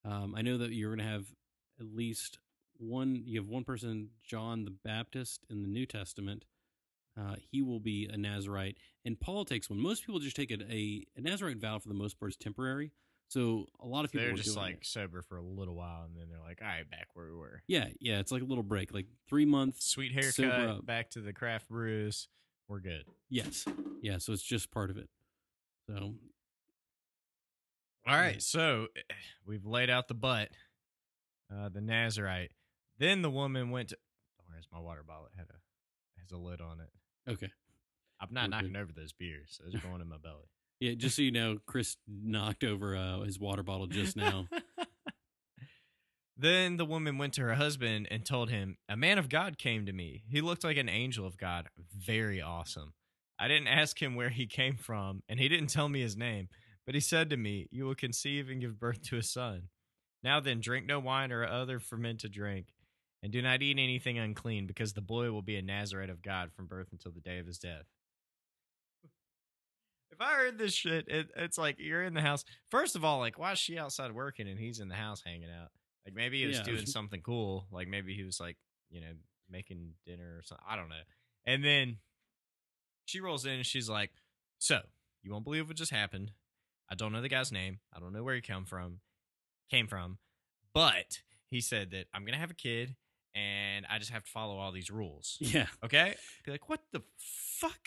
Um, 0.03 0.33
I 0.35 0.41
know 0.41 0.57
that 0.57 0.71
you're 0.71 0.95
going 0.95 1.05
to 1.05 1.11
have 1.11 1.25
at 1.79 1.85
least 1.85 2.39
one. 2.77 3.21
You 3.23 3.39
have 3.39 3.49
one 3.49 3.63
person, 3.63 4.09
John 4.23 4.65
the 4.65 4.71
Baptist, 4.71 5.45
in 5.49 5.61
the 5.61 5.67
New 5.67 5.85
Testament. 5.85 6.45
Uh, 7.17 7.35
he 7.51 7.61
will 7.61 7.79
be 7.79 8.09
a 8.11 8.17
Nazarite. 8.17 8.77
In 9.05 9.15
politics, 9.15 9.69
when 9.69 9.79
most 9.79 10.05
people 10.05 10.19
just 10.19 10.35
take 10.35 10.51
a, 10.51 10.57
a, 10.69 11.05
a 11.15 11.21
Nazarite 11.21 11.57
vow 11.57 11.79
for 11.79 11.87
the 11.87 11.95
most 11.95 12.19
part 12.19 12.31
is 12.31 12.37
temporary. 12.37 12.91
So 13.27 13.65
a 13.79 13.87
lot 13.87 14.05
of 14.05 14.11
people 14.11 14.27
They're 14.27 14.35
just 14.35 14.55
like 14.55 14.75
it. 14.75 14.85
sober 14.85 15.21
for 15.21 15.37
a 15.37 15.41
little 15.41 15.75
while, 15.75 16.03
and 16.03 16.15
then 16.15 16.27
they're 16.29 16.41
like, 16.41 16.59
"All 16.61 16.67
right, 16.67 16.89
back 16.89 17.07
where 17.15 17.25
we 17.25 17.35
were." 17.35 17.63
yeah, 17.67 17.87
yeah. 17.99 18.19
It's 18.19 18.31
like 18.31 18.43
a 18.43 18.45
little 18.45 18.63
break, 18.63 18.93
like 18.93 19.07
three 19.27 19.45
months. 19.45 19.85
Sweet 19.85 20.11
haircut, 20.11 20.85
back 20.85 21.09
to 21.11 21.21
the 21.21 21.33
craft 21.33 21.67
brews. 21.67 22.27
We're 22.67 22.79
good. 22.81 23.05
Yes, 23.29 23.65
yeah. 24.01 24.19
So 24.19 24.31
it's 24.33 24.43
just 24.43 24.71
part 24.71 24.91
of 24.91 24.97
it. 24.97 25.09
So 25.87 26.15
All 28.07 28.15
right, 28.15 28.41
so 28.41 28.87
eh, 28.95 29.13
we've 29.45 29.65
laid 29.65 29.89
out 29.89 30.07
the 30.07 30.13
butt, 30.13 30.49
uh, 31.51 31.69
the 31.69 31.81
Nazarite. 31.81 32.51
Then 32.99 33.21
the 33.23 33.29
woman 33.31 33.71
went 33.71 33.89
to. 33.89 33.97
Where's 34.47 34.67
my 34.71 34.79
water 34.79 35.03
bottle? 35.05 35.25
It 35.25 35.37
had 35.37 35.47
a 35.49 36.21
has 36.21 36.31
a 36.31 36.37
lid 36.37 36.61
on 36.61 36.79
it. 36.79 36.89
Okay, 37.27 37.51
I'm 38.19 38.29
not 38.31 38.45
We're 38.45 38.49
knocking 38.49 38.73
good. 38.73 38.81
over 38.81 38.91
those 38.95 39.13
beers. 39.13 39.59
Those 39.63 39.75
are 39.75 39.87
going 39.87 40.01
in 40.01 40.09
my 40.09 40.17
belly. 40.17 40.49
yeah. 40.79 40.93
Just 40.95 41.15
so 41.15 41.21
you 41.21 41.31
know, 41.31 41.57
Chris 41.65 41.97
knocked 42.07 42.63
over 42.63 42.95
uh, 42.95 43.21
his 43.21 43.39
water 43.39 43.63
bottle 43.63 43.87
just 43.87 44.15
now. 44.15 44.47
then 46.37 46.77
the 46.77 46.85
woman 46.85 47.17
went 47.17 47.33
to 47.33 47.41
her 47.41 47.55
husband 47.55 48.07
and 48.11 48.25
told 48.25 48.49
him, 48.49 48.77
A 48.89 48.97
man 48.97 49.17
of 49.17 49.29
God 49.29 49.57
came 49.57 49.85
to 49.85 49.93
me. 49.93 50.23
He 50.29 50.41
looked 50.41 50.63
like 50.63 50.77
an 50.77 50.89
angel 50.89 51.25
of 51.25 51.37
God. 51.37 51.69
Very 51.95 52.41
awesome. 52.41 52.93
I 53.39 53.47
didn't 53.47 53.67
ask 53.67 54.01
him 54.01 54.15
where 54.15 54.29
he 54.29 54.47
came 54.47 54.77
from, 54.77 55.21
and 55.27 55.39
he 55.39 55.49
didn't 55.49 55.67
tell 55.69 55.89
me 55.89 56.01
his 56.01 56.15
name, 56.15 56.47
but 56.85 56.95
he 56.95 57.01
said 57.01 57.29
to 57.29 57.37
me, 57.37 57.67
You 57.71 57.85
will 57.85 57.95
conceive 57.95 58.49
and 58.49 58.61
give 58.61 58.79
birth 58.79 59.01
to 59.09 59.17
a 59.17 59.23
son. 59.23 59.69
Now 60.23 60.39
then, 60.39 60.59
drink 60.59 60.85
no 60.85 60.99
wine 60.99 61.31
or 61.31 61.45
other 61.45 61.79
fermented 61.79 62.31
drink, 62.31 62.67
and 63.23 63.31
do 63.31 63.41
not 63.41 63.61
eat 63.61 63.77
anything 63.79 64.17
unclean, 64.19 64.67
because 64.67 64.93
the 64.93 65.01
boy 65.01 65.31
will 65.31 65.41
be 65.41 65.55
a 65.57 65.61
Nazarite 65.61 66.09
of 66.09 66.21
God 66.21 66.51
from 66.53 66.67
birth 66.67 66.89
until 66.91 67.11
the 67.11 67.21
day 67.21 67.39
of 67.39 67.47
his 67.47 67.57
death. 67.57 67.85
If 70.11 70.21
I 70.21 70.35
heard 70.35 70.57
this 70.57 70.73
shit, 70.73 71.07
it, 71.07 71.27
it's 71.35 71.57
like 71.57 71.75
you're 71.79 72.03
in 72.03 72.13
the 72.13 72.21
house. 72.21 72.45
First 72.69 72.95
of 72.95 73.03
all, 73.03 73.19
like, 73.19 73.37
why 73.37 73.51
is 73.51 73.59
she 73.59 73.77
outside 73.77 74.11
working 74.13 74.47
and 74.47 74.59
he's 74.59 74.79
in 74.79 74.87
the 74.87 74.95
house 74.95 75.21
hanging 75.25 75.49
out? 75.49 75.69
Like, 76.05 76.13
maybe 76.15 76.39
he 76.39 76.45
was 76.47 76.57
Yeah. 76.57 76.63
doing 76.63 76.85
something 76.85 77.21
cool. 77.21 77.67
Like, 77.71 77.87
maybe 77.87 78.13
he 78.15 78.23
was 78.23 78.39
like, 78.39 78.57
you 78.89 79.01
know, 79.01 79.11
making 79.49 79.95
dinner 80.05 80.37
or 80.37 80.41
something. 80.43 80.65
I 80.69 80.75
don't 80.75 80.89
know. 80.89 81.01
And 81.45 81.63
then 81.63 81.97
she 83.05 83.19
rolls 83.19 83.45
in 83.45 83.53
and 83.53 83.65
she's 83.65 83.89
like, 83.89 84.11
"So 84.57 84.81
you 85.21 85.31
won't 85.31 85.43
believe 85.43 85.67
what 85.67 85.75
just 85.77 85.91
happened. 85.91 86.31
I 86.89 86.95
don't 86.95 87.11
know 87.11 87.21
the 87.21 87.29
guy's 87.29 87.51
name. 87.51 87.79
I 87.93 87.99
don't 87.99 88.13
know 88.13 88.23
where 88.23 88.35
he 88.35 88.41
come 88.41 88.65
from, 88.65 89.01
came 89.69 89.87
from, 89.87 90.19
but 90.73 91.21
he 91.47 91.61
said 91.61 91.91
that 91.91 92.07
I'm 92.13 92.25
gonna 92.25 92.37
have 92.37 92.51
a 92.51 92.55
kid 92.55 92.95
and 93.35 93.85
I 93.89 93.99
just 93.99 94.11
have 94.11 94.23
to 94.23 94.31
follow 94.31 94.57
all 94.57 94.71
these 94.71 94.89
rules. 94.89 95.37
Yeah, 95.39 95.67
Okay? 95.83 96.15
Be 96.45 96.51
like, 96.51 96.67
what 96.69 96.79
the 96.91 97.01
fuck? 97.17 97.79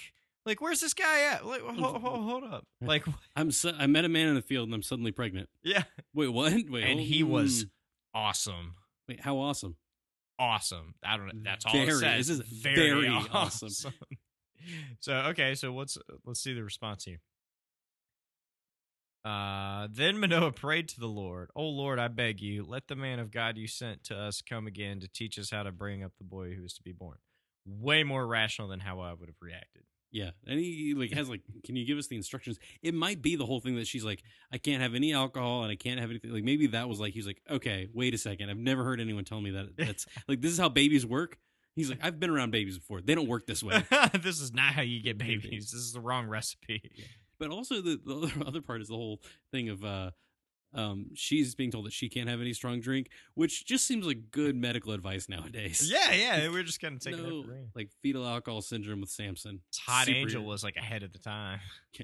Like, 0.47 0.61
where's 0.61 0.81
this 0.81 0.95
guy 0.95 1.23
at? 1.33 1.45
Like, 1.45 1.61
hold, 1.63 2.01
hold, 2.01 2.03
hold 2.25 2.45
up. 2.45 2.65
Like, 2.81 3.05
I'm. 3.37 3.51
So, 3.51 3.73
I 3.77 3.87
met 3.87 4.05
a 4.05 4.09
man 4.09 4.29
in 4.29 4.35
the 4.35 4.41
field, 4.43 4.69
and 4.69 4.75
I'm 4.75 4.83
suddenly 4.83 5.11
pregnant. 5.13 5.49
yeah. 5.63 5.83
Wait, 6.15 6.29
what? 6.29 6.53
Wait, 6.53 6.85
And 6.85 6.99
hold- 6.99 7.01
he 7.01 7.23
was 7.23 7.67
awesome. 8.15 8.75
Wait, 9.09 9.21
how 9.21 9.37
awesome? 9.39 9.77
Awesome. 10.39 10.95
I 11.05 11.17
don't 11.17 11.27
know. 11.27 11.33
That's 11.43 11.67
all 11.67 11.73
Very- 11.73 11.89
it 11.89 11.97
says. 11.97 12.29
this 12.29 12.39
is 12.39 12.47
very, 12.47 12.77
very 12.91 13.09
awesome. 13.33 13.67
awesome. 13.67 13.93
so 15.01 15.13
okay, 15.31 15.55
so 15.55 15.73
what's 15.73 15.99
let's 16.25 16.41
see 16.41 16.55
the 16.55 16.63
response 16.63 17.05
here. 17.05 17.21
Uh, 19.25 19.89
then 19.91 20.19
Manoah 20.19 20.53
prayed 20.53 20.89
to 20.91 21.01
the 21.01 21.09
Lord, 21.09 21.51
"O 21.55 21.65
Lord, 21.69 21.99
I 21.99 22.09
beg 22.09 22.41
you, 22.41 22.65
let 22.65 22.89
the 22.89 22.97
man 22.97 23.19
of 23.19 23.31
God 23.31 23.57
you 23.57 23.67
sent 23.67 24.05
to 24.05 24.17
us 24.17 24.41
come 24.41 24.67
again 24.67 25.01
to 25.01 25.09
teach 25.09 25.39
us 25.39 25.51
how 25.51 25.65
to 25.65 25.73
bring 25.73 26.03
up 26.03 26.13
the 26.19 26.25
boy 26.25 26.55
who 26.55 26.65
is 26.65 26.75
to 26.75 26.83
be 26.83 26.93
born." 26.93 27.19
Way 27.67 28.05
more 28.05 28.27
rational 28.27 28.69
than 28.69 28.81
how 28.81 29.01
I 29.01 29.13
would 29.13 29.29
have 29.29 29.43
reacted. 29.43 29.83
Yeah, 30.11 30.31
and 30.47 30.59
he 30.59 30.95
like 30.97 31.13
has 31.13 31.29
like, 31.29 31.43
can 31.65 31.77
you 31.77 31.85
give 31.85 31.99
us 31.99 32.07
the 32.07 32.17
instructions? 32.17 32.59
It 32.83 32.95
might 32.95 33.21
be 33.21 33.37
the 33.37 33.45
whole 33.45 33.61
thing 33.61 33.77
that 33.77 33.87
she's 33.87 34.05
like, 34.05 34.23
I 34.51 34.57
can't 34.57 34.81
have 34.81 34.95
any 34.95 35.13
alcohol 35.13 35.65
and 35.65 35.71
I 35.71 35.77
can't 35.77 36.01
have 36.01 36.09
anything. 36.09 36.33
Like 36.33 36.45
maybe 36.45 36.69
that 36.69 36.89
was 36.89 36.99
like 36.99 37.13
he's 37.13 37.27
like, 37.27 37.43
okay, 37.51 37.89
wait 37.93 38.15
a 38.15 38.19
second, 38.19 38.49
I've 38.49 38.57
never 38.57 38.85
heard 38.85 39.01
anyone 39.01 39.25
tell 39.25 39.41
me 39.41 39.51
that. 39.51 39.77
That's 39.77 40.07
like 40.29 40.41
this 40.41 40.53
is 40.53 40.59
how 40.59 40.71
babies 40.71 41.05
work. 41.05 41.39
He's 41.77 41.91
like, 41.91 42.01
I've 42.03 42.19
been 42.19 42.31
around 42.31 42.51
babies 42.51 42.79
before. 42.79 43.01
They 43.01 43.15
don't 43.15 43.29
work 43.29 43.47
this 43.47 43.63
way. 43.63 43.85
this 44.21 44.41
is 44.41 44.53
not 44.53 44.73
how 44.73 44.83
you 44.83 45.01
get 45.01 45.17
babies. 45.19 45.71
This 45.71 45.81
is 45.81 45.93
the 45.93 46.01
wrong 46.01 46.27
recipe. 46.27 46.83
But 47.39 47.51
also 47.51 47.81
the, 47.81 48.01
the 48.05 48.15
other, 48.15 48.33
other 48.47 48.61
part 48.61 48.81
is 48.81 48.89
the 48.89 48.95
whole 48.95 49.21
thing 49.51 49.69
of 49.69 49.85
uh 49.85 50.11
um 50.75 51.07
she's 51.15 51.55
being 51.55 51.71
told 51.71 51.87
that 51.87 51.95
she 51.95 52.09
can't 52.09 52.29
have 52.29 52.41
any 52.41 52.53
strong 52.53 52.81
drink, 52.81 53.09
which 53.35 53.65
just 53.67 53.87
seems 53.87 54.07
like 54.07 54.31
good 54.31 54.57
medical 54.57 54.93
advice 54.93 55.29
nowadays. 55.29 55.91
Yeah, 55.91 56.13
yeah. 56.13 56.49
We're 56.53 56.63
just 56.63 56.81
kind 56.81 56.95
of 56.95 57.01
taking 57.01 57.23
no, 57.23 57.41
it 57.41 57.69
like 57.75 57.91
fetal 58.03 58.27
alcohol 58.27 58.61
syndrome 58.61 59.01
with 59.01 59.11
Samson. 59.11 59.61
Hot 59.87 60.07
Super- 60.07 60.19
Angel 60.19 60.45
was 60.45 60.63
like 60.63 60.77
ahead 60.77 61.03
of 61.03 61.13
the 61.13 61.19
time. 61.19 61.61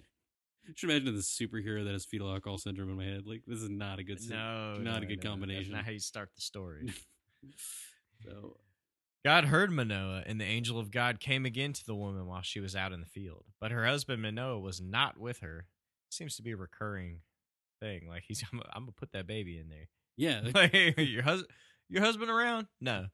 I 0.66 0.73
should 0.75 0.88
imagine 0.88 1.14
the 1.14 1.20
superhero 1.20 1.85
that 1.85 1.92
has 1.92 2.07
fetal 2.07 2.33
alcohol 2.33 2.57
syndrome 2.57 2.88
in 2.88 2.97
my 2.97 3.05
head. 3.05 3.27
Like 3.27 3.42
this 3.47 3.61
is 3.61 3.68
not 3.68 3.99
a 3.99 4.03
good. 4.03 4.18
No, 4.31 4.77
not 4.77 5.03
a 5.03 5.07
good 5.07 5.23
no. 5.23 5.31
combination. 5.31 5.73
That's 5.73 5.81
not 5.81 5.85
how 5.85 5.90
you 5.90 5.99
start 5.99 6.31
the 6.35 6.40
story. 6.40 6.90
So 8.25 8.57
God 9.24 9.46
heard 9.46 9.70
Manoah, 9.70 10.22
and 10.26 10.38
the 10.38 10.44
angel 10.44 10.78
of 10.78 10.90
God 10.90 11.18
came 11.18 11.46
again 11.46 11.72
to 11.72 11.87
the 11.87 11.94
woman 11.94 12.26
while 12.26 12.42
she 12.42 12.60
was 12.60 12.76
out 12.76 12.92
in 12.92 13.00
the 13.00 13.06
field. 13.06 13.44
But 13.58 13.70
her 13.70 13.87
husband 13.87 14.20
Manoah 14.20 14.60
was 14.60 14.82
not 14.82 15.18
with 15.18 15.38
her. 15.40 15.66
Seems 16.10 16.37
to 16.37 16.42
be 16.42 16.52
a 16.52 16.56
recurring 16.56 17.20
thing. 17.80 18.06
Like 18.06 18.24
he's, 18.28 18.44
I'm, 18.52 18.60
I'm 18.72 18.82
gonna 18.82 18.92
put 18.92 19.12
that 19.12 19.26
baby 19.26 19.58
in 19.58 19.68
there. 19.68 19.88
yeah, 20.16 20.42
like, 20.54 20.74
your 20.98 21.22
husband, 21.22 21.50
your 21.88 22.02
husband 22.02 22.30
around? 22.30 22.66
No. 22.80 23.06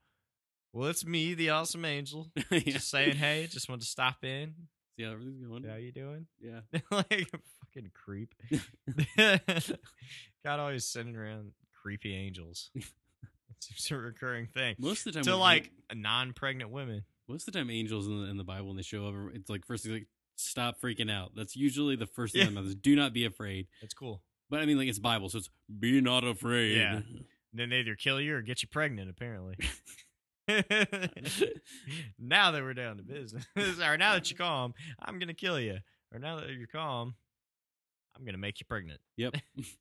Well, 0.72 0.88
it's 0.88 1.06
me, 1.06 1.34
the 1.34 1.50
awesome 1.50 1.84
angel. 1.84 2.28
yeah. 2.50 2.58
Just 2.60 2.90
saying, 2.90 3.16
hey, 3.16 3.46
just 3.48 3.68
wanted 3.68 3.82
to 3.82 3.88
stop 3.88 4.24
in. 4.24 4.54
See 4.96 5.04
how 5.04 5.12
everything's 5.12 5.46
going. 5.46 5.64
How 5.64 5.76
you 5.76 5.92
doing? 5.92 6.26
Yeah. 6.40 6.60
like 6.90 7.30
fucking 7.60 7.90
creep. 7.94 8.34
God 10.44 10.60
always 10.60 10.84
sending 10.84 11.16
around 11.16 11.52
creepy 11.82 12.14
angels. 12.14 12.70
It's 13.70 13.90
a 13.90 13.96
recurring 13.96 14.46
thing. 14.46 14.76
Most 14.78 15.06
of 15.06 15.12
the 15.12 15.18
time, 15.18 15.24
To 15.24 15.36
like 15.36 15.70
non-pregnant 15.94 16.70
women. 16.70 17.04
most 17.28 17.46
of 17.46 17.52
the 17.52 17.58
time, 17.58 17.70
angels 17.70 18.06
in 18.06 18.22
the, 18.22 18.28
in 18.30 18.36
the 18.36 18.44
Bible 18.44 18.68
when 18.68 18.76
they 18.76 18.82
show 18.82 19.06
up, 19.06 19.14
it's 19.34 19.50
like 19.50 19.66
first 19.66 19.84
thing 19.84 19.92
like 19.92 20.06
stop 20.36 20.80
freaking 20.80 21.10
out. 21.10 21.32
That's 21.36 21.54
usually 21.56 21.96
the 21.96 22.06
first 22.06 22.34
thing 22.34 22.54
Yeah. 22.54 22.62
that. 22.62 22.82
Do 22.82 22.96
not 22.96 23.12
be 23.12 23.24
afraid. 23.26 23.66
It's 23.82 23.94
cool. 23.94 24.22
But 24.48 24.60
I 24.60 24.66
mean, 24.66 24.78
like 24.78 24.88
it's 24.88 24.98
Bible, 24.98 25.28
so 25.28 25.38
it's 25.38 25.50
be 25.78 26.00
not 26.00 26.24
afraid. 26.24 26.76
Yeah. 26.76 27.00
Then 27.52 27.70
they 27.70 27.78
either 27.80 27.96
kill 27.96 28.20
you 28.20 28.36
or 28.36 28.42
get 28.42 28.62
you 28.62 28.68
pregnant. 28.68 29.10
Apparently. 29.10 29.56
now 32.18 32.50
that 32.50 32.62
we're 32.62 32.74
down 32.74 32.96
to 32.98 33.02
business, 33.02 33.44
or 33.56 33.96
now 33.96 34.14
that 34.14 34.30
you're 34.30 34.38
calm, 34.38 34.74
I'm 35.00 35.18
gonna 35.18 35.34
kill 35.34 35.58
you. 35.60 35.78
Or 36.12 36.18
now 36.18 36.36
that 36.40 36.50
you're 36.50 36.66
calm, 36.66 37.14
I'm 38.16 38.24
gonna 38.24 38.38
make 38.38 38.60
you 38.60 38.66
pregnant. 38.66 39.00
Yep. 39.16 39.34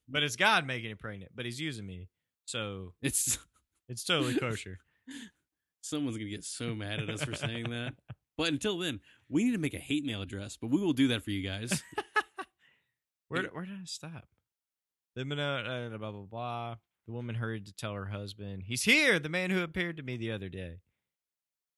But 0.08 0.22
it's 0.22 0.36
God 0.36 0.66
making 0.66 0.90
you 0.90 0.96
pregnant. 0.96 1.32
But 1.34 1.44
He's 1.44 1.60
using 1.60 1.86
me, 1.86 2.08
so 2.44 2.92
It's 3.02 3.38
it's 3.90 4.04
totally 4.04 4.36
kosher. 4.36 4.78
someone's 5.82 6.16
gonna 6.16 6.30
get 6.30 6.44
so 6.44 6.74
mad 6.74 7.00
at 7.00 7.10
us 7.10 7.24
for 7.24 7.34
saying 7.34 7.70
that. 7.70 7.94
But 8.38 8.48
until 8.48 8.78
then, 8.78 9.00
we 9.28 9.44
need 9.44 9.52
to 9.52 9.58
make 9.58 9.74
a 9.74 9.78
hate 9.78 10.04
mail 10.04 10.22
address. 10.22 10.56
But 10.56 10.70
we 10.70 10.80
will 10.80 10.92
do 10.92 11.08
that 11.08 11.22
for 11.22 11.30
you 11.30 11.46
guys. 11.46 11.82
where 13.28 13.42
where 13.52 13.66
did 13.66 13.74
I 13.74 13.84
stop? 13.84 14.28
The 15.16 15.24
minute, 15.24 15.66
uh, 15.66 15.98
blah 15.98 16.12
blah 16.12 16.22
blah. 16.22 16.76
The 17.06 17.12
woman 17.12 17.34
hurried 17.34 17.66
to 17.66 17.72
tell 17.72 17.94
her 17.94 18.06
husband, 18.06 18.62
"He's 18.66 18.84
here, 18.84 19.18
the 19.18 19.28
man 19.28 19.50
who 19.50 19.62
appeared 19.62 19.96
to 19.96 20.02
me 20.02 20.16
the 20.16 20.30
other 20.30 20.48
day." 20.48 20.76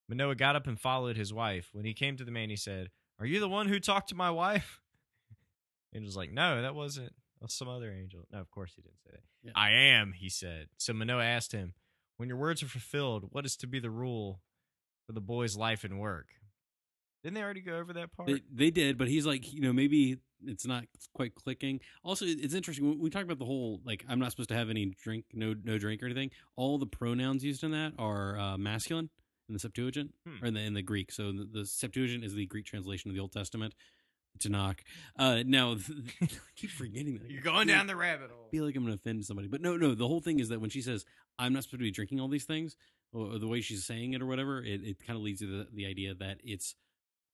Manoah 0.09 0.35
got 0.35 0.57
up 0.57 0.67
and 0.67 0.79
followed 0.79 1.17
his 1.17 1.33
wife. 1.33 1.71
When 1.73 1.87
he 1.87 1.95
came 1.95 2.17
to 2.17 2.25
the 2.25 2.31
man, 2.31 2.51
he 2.51 2.57
said, 2.57 2.91
"Are 3.19 3.27
you 3.27 3.41
the 3.41 3.49
one 3.49 3.69
who 3.69 3.81
talked 3.81 4.11
to 4.11 4.15
my 4.15 4.31
wife?" 4.31 4.81
Angel's 5.95 6.17
like, 6.17 6.33
"No, 6.33 6.61
that 6.61 6.75
wasn't. 6.75 7.15
Some 7.49 7.69
other 7.69 7.91
angel." 7.91 8.25
No, 8.31 8.39
of 8.39 8.51
course 8.51 8.73
he 8.77 8.83
didn't 8.83 9.01
say 9.03 9.11
that. 9.13 9.23
Yeah. 9.43 9.53
I 9.57 9.71
am, 9.71 10.13
he 10.13 10.29
said. 10.29 10.69
So 10.77 10.93
Manoah 10.93 11.25
asked 11.25 11.51
him, 11.51 11.75
"When 12.17 12.29
your 12.29 12.39
words 12.39 12.63
are 12.63 12.69
fulfilled, 12.69 13.27
what 13.31 13.45
is 13.47 13.57
to 13.57 13.67
be 13.67 13.81
the 13.81 13.91
rule 13.91 14.41
for 15.07 15.13
the 15.13 15.21
boy's 15.21 15.57
life 15.57 15.85
and 15.85 15.99
work?" 15.99 16.27
Didn't 17.23 17.35
they 17.35 17.43
already 17.43 17.61
go 17.61 17.77
over 17.79 17.93
that 17.93 18.13
part? 18.17 18.29
They, 18.29 18.41
they 18.53 18.71
did, 18.71 18.99
but 18.99 19.07
he's 19.07 19.25
like, 19.25 19.53
you 19.53 19.61
know, 19.61 19.73
maybe 19.73 20.17
it's 20.45 20.67
not 20.67 20.85
quite 21.15 21.37
clicking. 21.37 21.79
Also, 22.03 22.25
it's 22.27 22.53
interesting 22.53 22.85
when 22.89 22.99
we 22.99 23.11
talk 23.11 23.23
about 23.23 23.39
the 23.39 23.45
whole 23.45 23.81
like 23.85 24.05
I'm 24.09 24.19
not 24.19 24.33
supposed 24.33 24.49
to 24.49 24.57
have 24.57 24.71
any 24.71 24.93
drink, 25.03 25.27
no 25.33 25.55
no 25.63 25.79
drink 25.79 26.03
or 26.03 26.07
anything. 26.07 26.31
All 26.57 26.79
the 26.79 26.87
pronouns 26.87 27.45
used 27.45 27.63
in 27.63 27.71
that 27.73 27.93
are 27.99 28.37
uh, 28.39 28.59
masculine 28.59 29.09
in 29.49 29.53
the 29.55 29.61
Septuagint 29.61 30.13
Hmm. 30.27 30.43
or 30.45 30.49
in 30.49 30.55
the 30.55 30.61
in 30.61 30.75
the 30.75 30.83
Greek. 30.83 31.13
So 31.13 31.31
the, 31.31 31.49
the 31.53 31.65
Septuagint 31.67 32.25
is 32.25 32.35
the 32.35 32.47
Greek 32.47 32.67
translation 32.67 33.09
of 33.11 33.15
the 33.15 33.21
Old 33.21 33.33
Testament. 33.33 33.75
Tanakh. 34.41 34.79
Uh, 35.17 35.43
now, 35.47 35.77
I 36.23 36.29
keep 36.57 36.71
forgetting 36.71 37.19
that. 37.19 37.31
You're 37.31 37.43
going 37.43 37.69
down 37.69 37.87
the 37.87 37.95
rabbit 37.95 38.31
hole. 38.31 38.47
I 38.49 38.51
feel 38.51 38.65
like 38.65 38.75
I'm 38.75 38.83
going 38.83 38.97
to 38.97 38.99
offend 38.99 39.25
somebody, 39.27 39.47
but 39.47 39.61
no, 39.61 39.77
no. 39.77 39.95
The 39.95 40.09
whole 40.09 40.21
thing 40.23 40.41
is 40.41 40.49
that 40.49 40.59
when 40.61 40.71
she 40.71 40.81
says 40.81 41.05
I'm 41.39 41.53
not 41.53 41.63
supposed 41.65 41.81
to 41.81 41.85
be 41.85 41.91
drinking 41.91 42.21
all 42.21 42.29
these 42.29 42.45
things, 42.45 42.77
or, 43.13 43.33
or 43.35 43.39
the 43.39 43.49
way 43.49 43.61
she's 43.61 43.85
saying 43.85 44.13
it, 44.15 44.23
or 44.23 44.27
whatever, 44.27 44.63
it, 44.63 44.83
it 44.85 44.99
kind 45.07 45.17
of 45.17 45.23
leads 45.23 45.41
to 45.41 45.47
the, 45.47 45.67
the 45.73 45.87
idea 45.87 46.15
that 46.15 46.39
it's 46.45 46.75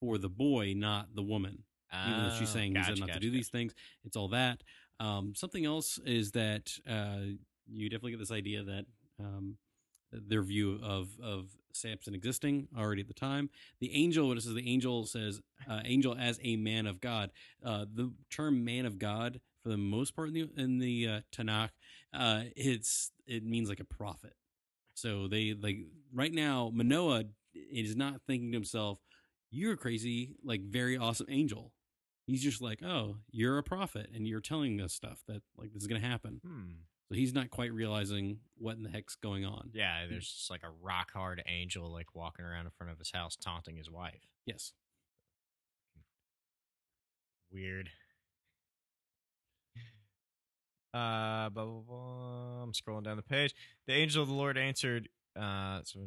for 0.01 0.19
the 0.19 0.29
boy, 0.29 0.75
not 0.77 1.15
the 1.15 1.23
woman. 1.23 1.65
Even 2.07 2.25
though 2.29 2.35
she's 2.39 2.51
Oh, 2.51 2.55
saying 2.55 2.75
gotcha, 2.75 2.91
he's 2.91 3.01
not 3.01 3.07
gotcha, 3.09 3.21
to 3.21 3.27
do 3.27 3.31
these 3.31 3.49
things, 3.49 3.75
it's 4.05 4.17
all 4.17 4.29
that. 4.29 4.63
Um, 5.01 5.33
something 5.35 5.65
else 5.65 5.99
is 6.05 6.33
that 6.33 6.71
uh, 6.89 7.21
you 7.67 7.89
definitely 7.89 8.11
get 8.13 8.21
this 8.21 8.31
idea 8.31 8.63
that 8.63 8.85
um, 9.19 9.57
their 10.13 10.43
view 10.43 10.79
of 10.83 11.09
of 11.23 11.47
Samson 11.73 12.15
existing 12.15 12.69
already 12.77 13.01
at 13.03 13.09
the 13.09 13.15
time. 13.15 13.49
The 13.81 13.95
angel, 13.95 14.29
when 14.29 14.37
it 14.37 14.43
says 14.43 14.55
the 14.55 14.69
angel 14.69 15.07
says 15.07 15.41
uh, 15.69 15.81
angel 15.85 16.15
as 16.19 16.39
a 16.43 16.57
man 16.57 16.87
of 16.87 17.01
God, 17.01 17.31
uh, 17.65 17.87
the 17.93 18.13
term 18.31 18.65
man 18.65 18.85
of 18.85 18.99
God 18.99 19.41
for 19.63 19.69
for 19.69 19.71
the 19.71 19.77
most 19.77 20.15
part 20.17 20.29
in 20.29 20.35
the 20.35 20.49
in 20.57 20.79
the 20.79 21.09
uh, 21.09 21.21
Tanakh, 21.33 21.71
uh, 22.13 22.43
it's 22.57 23.13
it 23.27 23.45
means 23.45 23.69
like 23.69 23.81
a 23.81 23.85
prophet. 23.85 24.35
So 24.95 25.29
they 25.29 25.55
like 25.55 25.79
right 26.13 26.33
now 26.33 26.71
Manoah 26.73 27.25
is 27.55 27.97
not 27.97 28.23
thinking 28.27 28.53
to 28.53 28.57
himself, 28.57 28.99
"You're 29.51 29.75
a 29.75 29.77
crazy, 29.77 30.37
like 30.45 30.63
very 30.63 30.97
awesome 30.97 31.27
angel." 31.29 31.73
He's 32.27 32.43
just 32.43 32.61
like, 32.61 32.83
"Oh, 32.83 33.19
you're 33.31 33.59
a 33.59 33.63
prophet, 33.63 34.11
and 34.15 34.27
you're 34.27 34.41
telling 34.41 34.81
us 34.81 34.93
stuff 34.93 35.23
that 35.29 35.43
like 35.57 35.73
this 35.73 35.83
is 35.83 35.89
gonna 35.89 36.01
happen." 36.01 36.41
Hmm. 36.45 36.73
So 37.09 37.15
he's 37.15 37.33
not 37.33 37.51
quite 37.51 37.73
realizing 37.73 38.41
what 38.59 38.77
in 38.77 38.83
the 38.83 38.91
heck's 38.91 39.15
going 39.15 39.47
on. 39.47 39.71
Yeah, 39.73 40.07
there's 40.11 40.31
just 40.31 40.51
like 40.51 40.63
a 40.63 40.71
rock 40.83 41.13
hard 41.13 41.43
angel 41.47 41.91
like 41.91 42.15
walking 42.15 42.45
around 42.45 42.67
in 42.67 42.73
front 42.73 42.93
of 42.93 42.99
his 42.99 43.11
house 43.13 43.35
taunting 43.35 43.77
his 43.77 43.91
wife. 43.91 44.27
Yes. 44.45 44.73
Weird. 47.51 47.89
Uh, 50.95 51.51
blah, 51.51 51.65
blah, 51.65 51.81
blah. 51.87 52.63
I'm 52.63 52.73
scrolling 52.73 53.05
down 53.05 53.17
the 53.17 53.23
page. 53.23 53.55
The 53.87 53.95
angel 53.95 54.23
of 54.23 54.29
the 54.29 54.35
Lord 54.35 54.57
answered, 54.57 55.09
uh, 55.39 55.81
so 55.85 56.01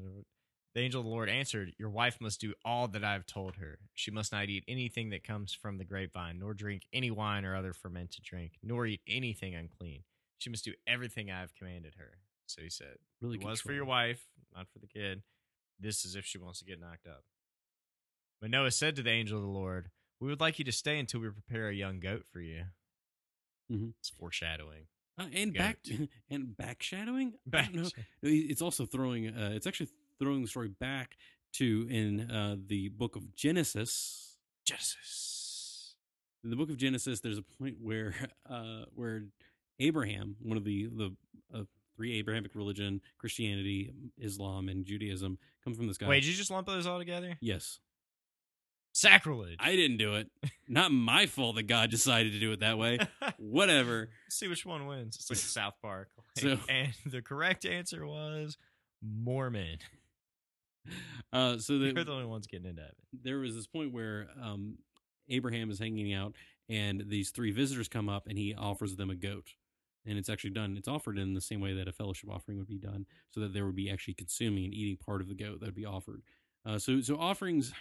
the 0.73 0.81
angel 0.81 1.01
of 1.01 1.05
the 1.05 1.11
Lord 1.11 1.29
answered, 1.29 1.73
Your 1.77 1.89
wife 1.89 2.17
must 2.21 2.39
do 2.39 2.53
all 2.63 2.87
that 2.89 3.03
I 3.03 3.13
have 3.13 3.25
told 3.25 3.57
her. 3.57 3.79
She 3.93 4.09
must 4.09 4.31
not 4.31 4.49
eat 4.49 4.63
anything 4.67 5.09
that 5.09 5.23
comes 5.23 5.53
from 5.53 5.77
the 5.77 5.83
grapevine, 5.83 6.39
nor 6.39 6.53
drink 6.53 6.83
any 6.93 7.11
wine 7.11 7.45
or 7.45 7.55
other 7.55 7.73
fermented 7.73 8.23
drink, 8.23 8.53
nor 8.63 8.85
eat 8.85 9.01
anything 9.07 9.53
unclean. 9.53 10.03
She 10.37 10.49
must 10.49 10.65
do 10.65 10.73
everything 10.87 11.29
I 11.29 11.41
have 11.41 11.53
commanded 11.53 11.95
her. 11.97 12.19
So 12.47 12.61
he 12.61 12.69
said, 12.69 12.97
Really 13.21 13.37
it 13.37 13.43
was 13.43 13.61
for 13.61 13.73
your 13.73 13.85
wife, 13.85 14.25
not 14.55 14.67
for 14.71 14.79
the 14.79 14.87
kid. 14.87 15.23
This 15.79 16.05
is 16.05 16.15
if 16.15 16.25
she 16.25 16.37
wants 16.37 16.59
to 16.59 16.65
get 16.65 16.79
knocked 16.79 17.07
up. 17.07 17.23
Manoah 18.41 18.71
said 18.71 18.95
to 18.95 19.03
the 19.03 19.11
angel 19.11 19.37
of 19.37 19.43
the 19.43 19.49
Lord, 19.49 19.89
We 20.19 20.29
would 20.29 20.39
like 20.39 20.57
you 20.57 20.65
to 20.65 20.71
stay 20.71 20.99
until 20.99 21.19
we 21.19 21.29
prepare 21.29 21.69
a 21.69 21.75
young 21.75 21.99
goat 21.99 22.23
for 22.31 22.39
you. 22.39 22.63
Mhm. 23.71 23.93
It's 23.99 24.09
foreshadowing. 24.09 24.87
Uh, 25.17 25.27
and 25.33 25.53
back 25.53 25.77
and 26.29 26.55
backshadowing. 26.59 27.33
Back. 27.45 27.69
It's 28.23 28.61
also 28.61 28.85
throwing. 28.85 29.27
Uh, 29.29 29.51
it's 29.53 29.67
actually 29.67 29.89
throwing 30.19 30.41
the 30.41 30.47
story 30.47 30.69
back 30.69 31.15
to 31.53 31.87
in 31.89 32.31
uh, 32.31 32.55
the 32.67 32.89
book 32.89 33.15
of 33.15 33.35
Genesis. 33.35 34.37
Genesis. 34.65 35.95
In 36.43 36.49
the 36.49 36.55
book 36.55 36.69
of 36.69 36.77
Genesis, 36.77 37.19
there's 37.19 37.37
a 37.37 37.43
point 37.43 37.75
where 37.81 38.15
uh, 38.49 38.85
where 38.95 39.23
Abraham, 39.79 40.35
one 40.41 40.57
of 40.57 40.63
the 40.63 40.87
the 40.87 41.15
uh, 41.53 41.63
three 41.95 42.17
Abrahamic 42.17 42.55
religion, 42.55 43.01
Christianity, 43.19 43.93
Islam, 44.17 44.69
and 44.69 44.85
Judaism, 44.85 45.37
come 45.63 45.73
from 45.75 45.87
this 45.87 45.97
guy. 45.97 46.07
Wait, 46.07 46.21
did 46.21 46.27
you 46.29 46.35
just 46.35 46.49
lump 46.51 46.67
those 46.67 46.87
all 46.87 46.97
together? 46.99 47.37
yes, 47.41 47.79
Sacrilege. 49.01 49.57
I 49.59 49.75
didn't 49.75 49.97
do 49.97 50.15
it. 50.15 50.29
Not 50.67 50.91
my 50.91 51.25
fault 51.25 51.55
that 51.55 51.63
God 51.63 51.89
decided 51.89 52.33
to 52.33 52.39
do 52.39 52.51
it 52.51 52.59
that 52.59 52.77
way. 52.77 52.99
Whatever. 53.37 54.09
see 54.29 54.47
which 54.47 54.65
one 54.65 54.85
wins. 54.85 55.15
It's 55.15 55.29
like 55.29 55.37
South 55.39 55.73
Park. 55.81 56.09
So- 56.37 56.59
and 56.69 56.93
the 57.05 57.21
correct 57.21 57.65
answer 57.65 58.05
was 58.05 58.57
Mormon. 59.01 59.79
Uh, 61.33 61.57
so 61.57 61.77
the, 61.77 61.85
You're 61.93 62.03
the 62.03 62.11
only 62.11 62.25
ones 62.25 62.47
getting 62.47 62.67
into 62.67 62.81
heaven. 62.81 62.95
there 63.23 63.39
was 63.39 63.55
this 63.55 63.67
point 63.67 63.93
where 63.93 64.27
um, 64.41 64.77
Abraham 65.29 65.69
is 65.69 65.79
hanging 65.79 66.13
out, 66.13 66.35
and 66.69 67.03
these 67.07 67.29
three 67.29 67.51
visitors 67.51 67.87
come 67.87 68.09
up, 68.09 68.27
and 68.27 68.37
he 68.37 68.53
offers 68.55 68.95
them 68.95 69.09
a 69.09 69.15
goat. 69.15 69.47
And 70.05 70.17
it's 70.17 70.29
actually 70.29 70.49
done. 70.49 70.75
It's 70.77 70.87
offered 70.87 71.19
in 71.19 71.35
the 71.35 71.41
same 71.41 71.61
way 71.61 71.73
that 71.75 71.87
a 71.87 71.91
fellowship 71.91 72.29
offering 72.31 72.57
would 72.57 72.67
be 72.67 72.79
done, 72.79 73.05
so 73.29 73.39
that 73.41 73.53
there 73.53 73.65
would 73.67 73.75
be 73.75 73.89
actually 73.91 74.15
consuming 74.15 74.65
and 74.65 74.73
eating 74.73 74.97
part 74.97 75.21
of 75.21 75.27
the 75.27 75.35
goat 75.35 75.59
that 75.59 75.67
would 75.67 75.75
be 75.75 75.85
offered. 75.85 76.23
Uh, 76.65 76.79
so, 76.79 76.99
so 77.01 77.17
offerings, 77.19 77.71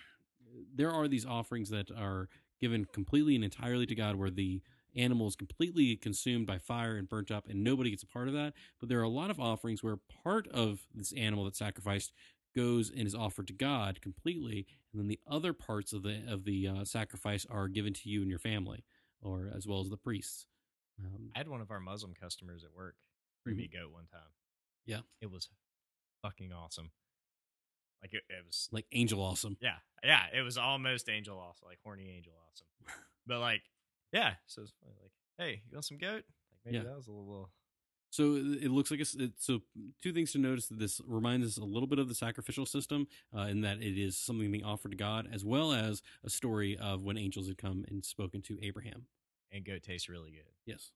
there 0.75 0.91
are 0.91 1.09
these 1.09 1.27
offerings 1.27 1.71
that 1.71 1.91
are 1.91 2.29
given 2.61 2.85
completely 2.85 3.35
and 3.35 3.45
entirely 3.45 3.87
to 3.87 3.95
God, 3.95 4.17
where 4.17 4.31
the 4.31 4.63
animal 4.97 5.29
is 5.29 5.37
completely 5.37 5.97
consumed 5.97 6.47
by 6.47 6.59
fire 6.59 6.97
and 6.97 7.09
burnt 7.09 7.31
up, 7.31 7.47
and 7.49 7.63
nobody 7.63 7.91
gets 7.91 8.03
a 8.03 8.07
part 8.07 8.29
of 8.29 8.35
that. 8.35 8.55
But 8.79 8.89
there 8.89 8.99
are 8.99 9.05
a 9.05 9.09
lot 9.09 9.31
of 9.31 9.41
offerings 9.41 9.83
where 9.83 9.99
part 10.25 10.49
of 10.49 10.81
this 10.95 11.13
animal 11.13 11.45
that's 11.45 11.59
sacrificed 11.59 12.13
goes 12.55 12.91
and 12.91 13.07
is 13.07 13.15
offered 13.15 13.47
to 13.47 13.53
God 13.53 14.01
completely, 14.03 14.67
and 14.93 15.01
then 15.01 15.09
the 15.09 15.21
other 15.29 15.53
parts 15.53 15.93
of 15.93 16.03
the 16.03 16.23
of 16.29 16.45
the 16.45 16.67
uh, 16.67 16.85
sacrifice 16.85 17.47
are 17.49 17.69
given 17.69 17.95
to 17.95 18.09
you 18.09 18.21
and 18.21 18.31
your 18.31 18.41
family, 18.41 18.85
or 19.23 19.51
as 19.55 19.67
well 19.67 19.81
as 19.81 19.89
the 19.89 19.97
priests. 19.97 20.47
Um, 20.99 21.31
I 21.35 21.39
had 21.39 21.49
one 21.49 21.61
of 21.61 21.71
our 21.71 21.81
Muslim 21.81 22.13
customers 22.15 22.65
at 22.65 22.75
work 22.75 22.97
bring 23.45 23.57
me 23.57 23.71
a 23.73 23.77
goat 23.79 23.93
one 23.93 24.07
time. 24.07 24.21
Yeah. 24.85 25.01
It 25.21 25.31
was 25.31 25.49
fucking 26.23 26.53
awesome. 26.53 26.91
Like 28.03 28.15
it, 28.15 28.23
it 28.29 28.45
was 28.47 28.69
like 28.73 28.87
angel 28.93 29.21
awesome. 29.23 29.57
yeah. 29.61 29.77
Yeah. 30.03 30.23
It 30.35 30.43
was 30.43 30.57
almost 30.59 31.09
angel 31.09 31.39
awesome, 31.39 31.67
like 31.69 31.79
horny 31.85 32.11
angel 32.17 32.33
awesome. 32.51 32.67
but 33.27 33.41
like, 33.41 33.63
yeah. 34.13 34.35
So 34.47 34.63
it's 34.63 34.73
like, 34.85 35.13
hey, 35.39 35.63
you 35.71 35.77
want 35.77 35.85
some 35.85 35.99
goat? 35.99 36.25
Like 36.51 36.61
maybe 36.65 36.77
Yeah. 36.79 36.85
that 36.85 36.97
was 36.97 37.07
a 37.09 37.13
little 37.13 37.51
So 38.11 38.35
it 38.37 38.71
looks 38.71 38.91
like 38.91 39.01
it's, 39.01 39.15
it, 39.15 39.33
so. 39.39 39.61
Two 40.03 40.13
things 40.13 40.33
to 40.33 40.39
notice: 40.39 40.67
that 40.69 40.79
this 40.79 41.01
reminds 41.07 41.47
us 41.47 41.57
a 41.59 41.65
little 41.65 41.87
bit 41.87 41.99
of 41.99 42.09
the 42.09 42.15
sacrificial 42.15 42.65
system, 42.67 43.07
uh, 43.37 43.43
in 43.43 43.61
that 43.61 43.83
it 43.83 43.97
is 44.01 44.17
something 44.17 44.51
being 44.51 44.65
offered 44.65 44.91
to 44.93 44.97
God, 44.97 45.29
as 45.33 45.45
well 45.45 45.73
as 45.73 46.03
a 46.25 46.31
story 46.31 46.77
of 46.77 47.03
when 47.05 47.17
angels 47.19 47.47
had 47.49 47.59
come 47.59 47.85
and 47.89 48.05
spoken 48.05 48.41
to 48.43 48.59
Abraham. 48.63 49.07
and 49.53 49.65
goat 49.65 49.83
tastes 49.83 50.09
really 50.09 50.31
good. 50.31 50.51
Yes. 50.67 50.91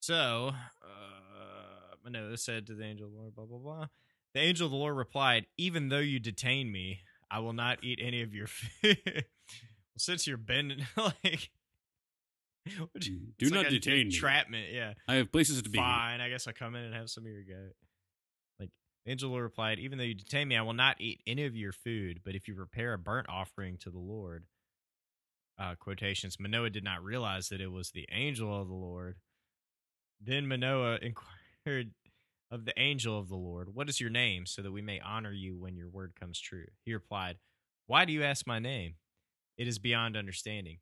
So, 0.00 0.52
uh, 0.82 1.94
Manoah 2.04 2.36
said 2.38 2.66
to 2.68 2.74
the 2.74 2.84
angel 2.84 3.10
Lord, 3.14 3.34
blah, 3.34 3.44
blah, 3.44 3.58
blah. 3.58 3.86
The 4.38 4.44
angel 4.44 4.66
of 4.66 4.70
the 4.70 4.76
Lord 4.76 4.96
replied, 4.96 5.46
Even 5.56 5.88
though 5.88 5.98
you 5.98 6.20
detain 6.20 6.70
me, 6.70 7.00
I 7.28 7.40
will 7.40 7.52
not 7.54 7.82
eat 7.82 7.98
any 8.00 8.22
of 8.22 8.32
your 8.32 8.46
food. 8.46 8.96
well, 9.04 9.22
since 9.96 10.28
you're 10.28 10.36
bending, 10.36 10.86
like, 10.96 11.50
you- 12.64 13.32
Do 13.36 13.50
not 13.50 13.64
like 13.64 13.70
detain 13.70 13.94
me. 13.94 14.14
entrapment. 14.14 14.66
Yeah. 14.72 14.92
I 15.08 15.14
have 15.16 15.32
places 15.32 15.60
to 15.62 15.68
be. 15.68 15.78
Fine. 15.78 16.20
I 16.20 16.28
guess 16.28 16.46
I'll 16.46 16.52
come 16.54 16.76
in 16.76 16.84
and 16.84 16.94
have 16.94 17.10
some 17.10 17.24
of 17.24 17.32
your 17.32 17.42
goat. 17.42 17.72
Like, 18.60 18.70
the 19.04 19.10
angel 19.10 19.26
of 19.26 19.30
the 19.30 19.34
Lord 19.34 19.42
replied, 19.42 19.80
Even 19.80 19.98
though 19.98 20.04
you 20.04 20.14
detain 20.14 20.46
me, 20.46 20.56
I 20.56 20.62
will 20.62 20.72
not 20.72 21.00
eat 21.00 21.20
any 21.26 21.44
of 21.44 21.56
your 21.56 21.72
food, 21.72 22.20
but 22.24 22.36
if 22.36 22.46
you 22.46 22.54
prepare 22.54 22.92
a 22.92 22.98
burnt 22.98 23.26
offering 23.28 23.76
to 23.78 23.90
the 23.90 23.98
Lord, 23.98 24.44
uh, 25.58 25.74
quotations, 25.80 26.38
Manoah 26.38 26.70
did 26.70 26.84
not 26.84 27.02
realize 27.02 27.48
that 27.48 27.60
it 27.60 27.72
was 27.72 27.90
the 27.90 28.06
angel 28.12 28.56
of 28.62 28.68
the 28.68 28.74
Lord. 28.74 29.16
Then 30.20 30.46
Manoah 30.46 30.98
inquired 31.02 31.90
of 32.50 32.64
the 32.64 32.78
angel 32.78 33.18
of 33.18 33.28
the 33.28 33.36
Lord, 33.36 33.74
What 33.74 33.88
is 33.88 34.00
your 34.00 34.10
name, 34.10 34.46
so 34.46 34.62
that 34.62 34.72
we 34.72 34.82
may 34.82 35.00
honor 35.00 35.32
you 35.32 35.58
when 35.58 35.76
your 35.76 35.88
word 35.88 36.14
comes 36.18 36.40
true? 36.40 36.66
He 36.84 36.94
replied, 36.94 37.38
Why 37.86 38.04
do 38.04 38.12
you 38.12 38.22
ask 38.22 38.46
my 38.46 38.58
name? 38.58 38.94
It 39.56 39.68
is 39.68 39.78
beyond 39.78 40.16
understanding. 40.16 40.78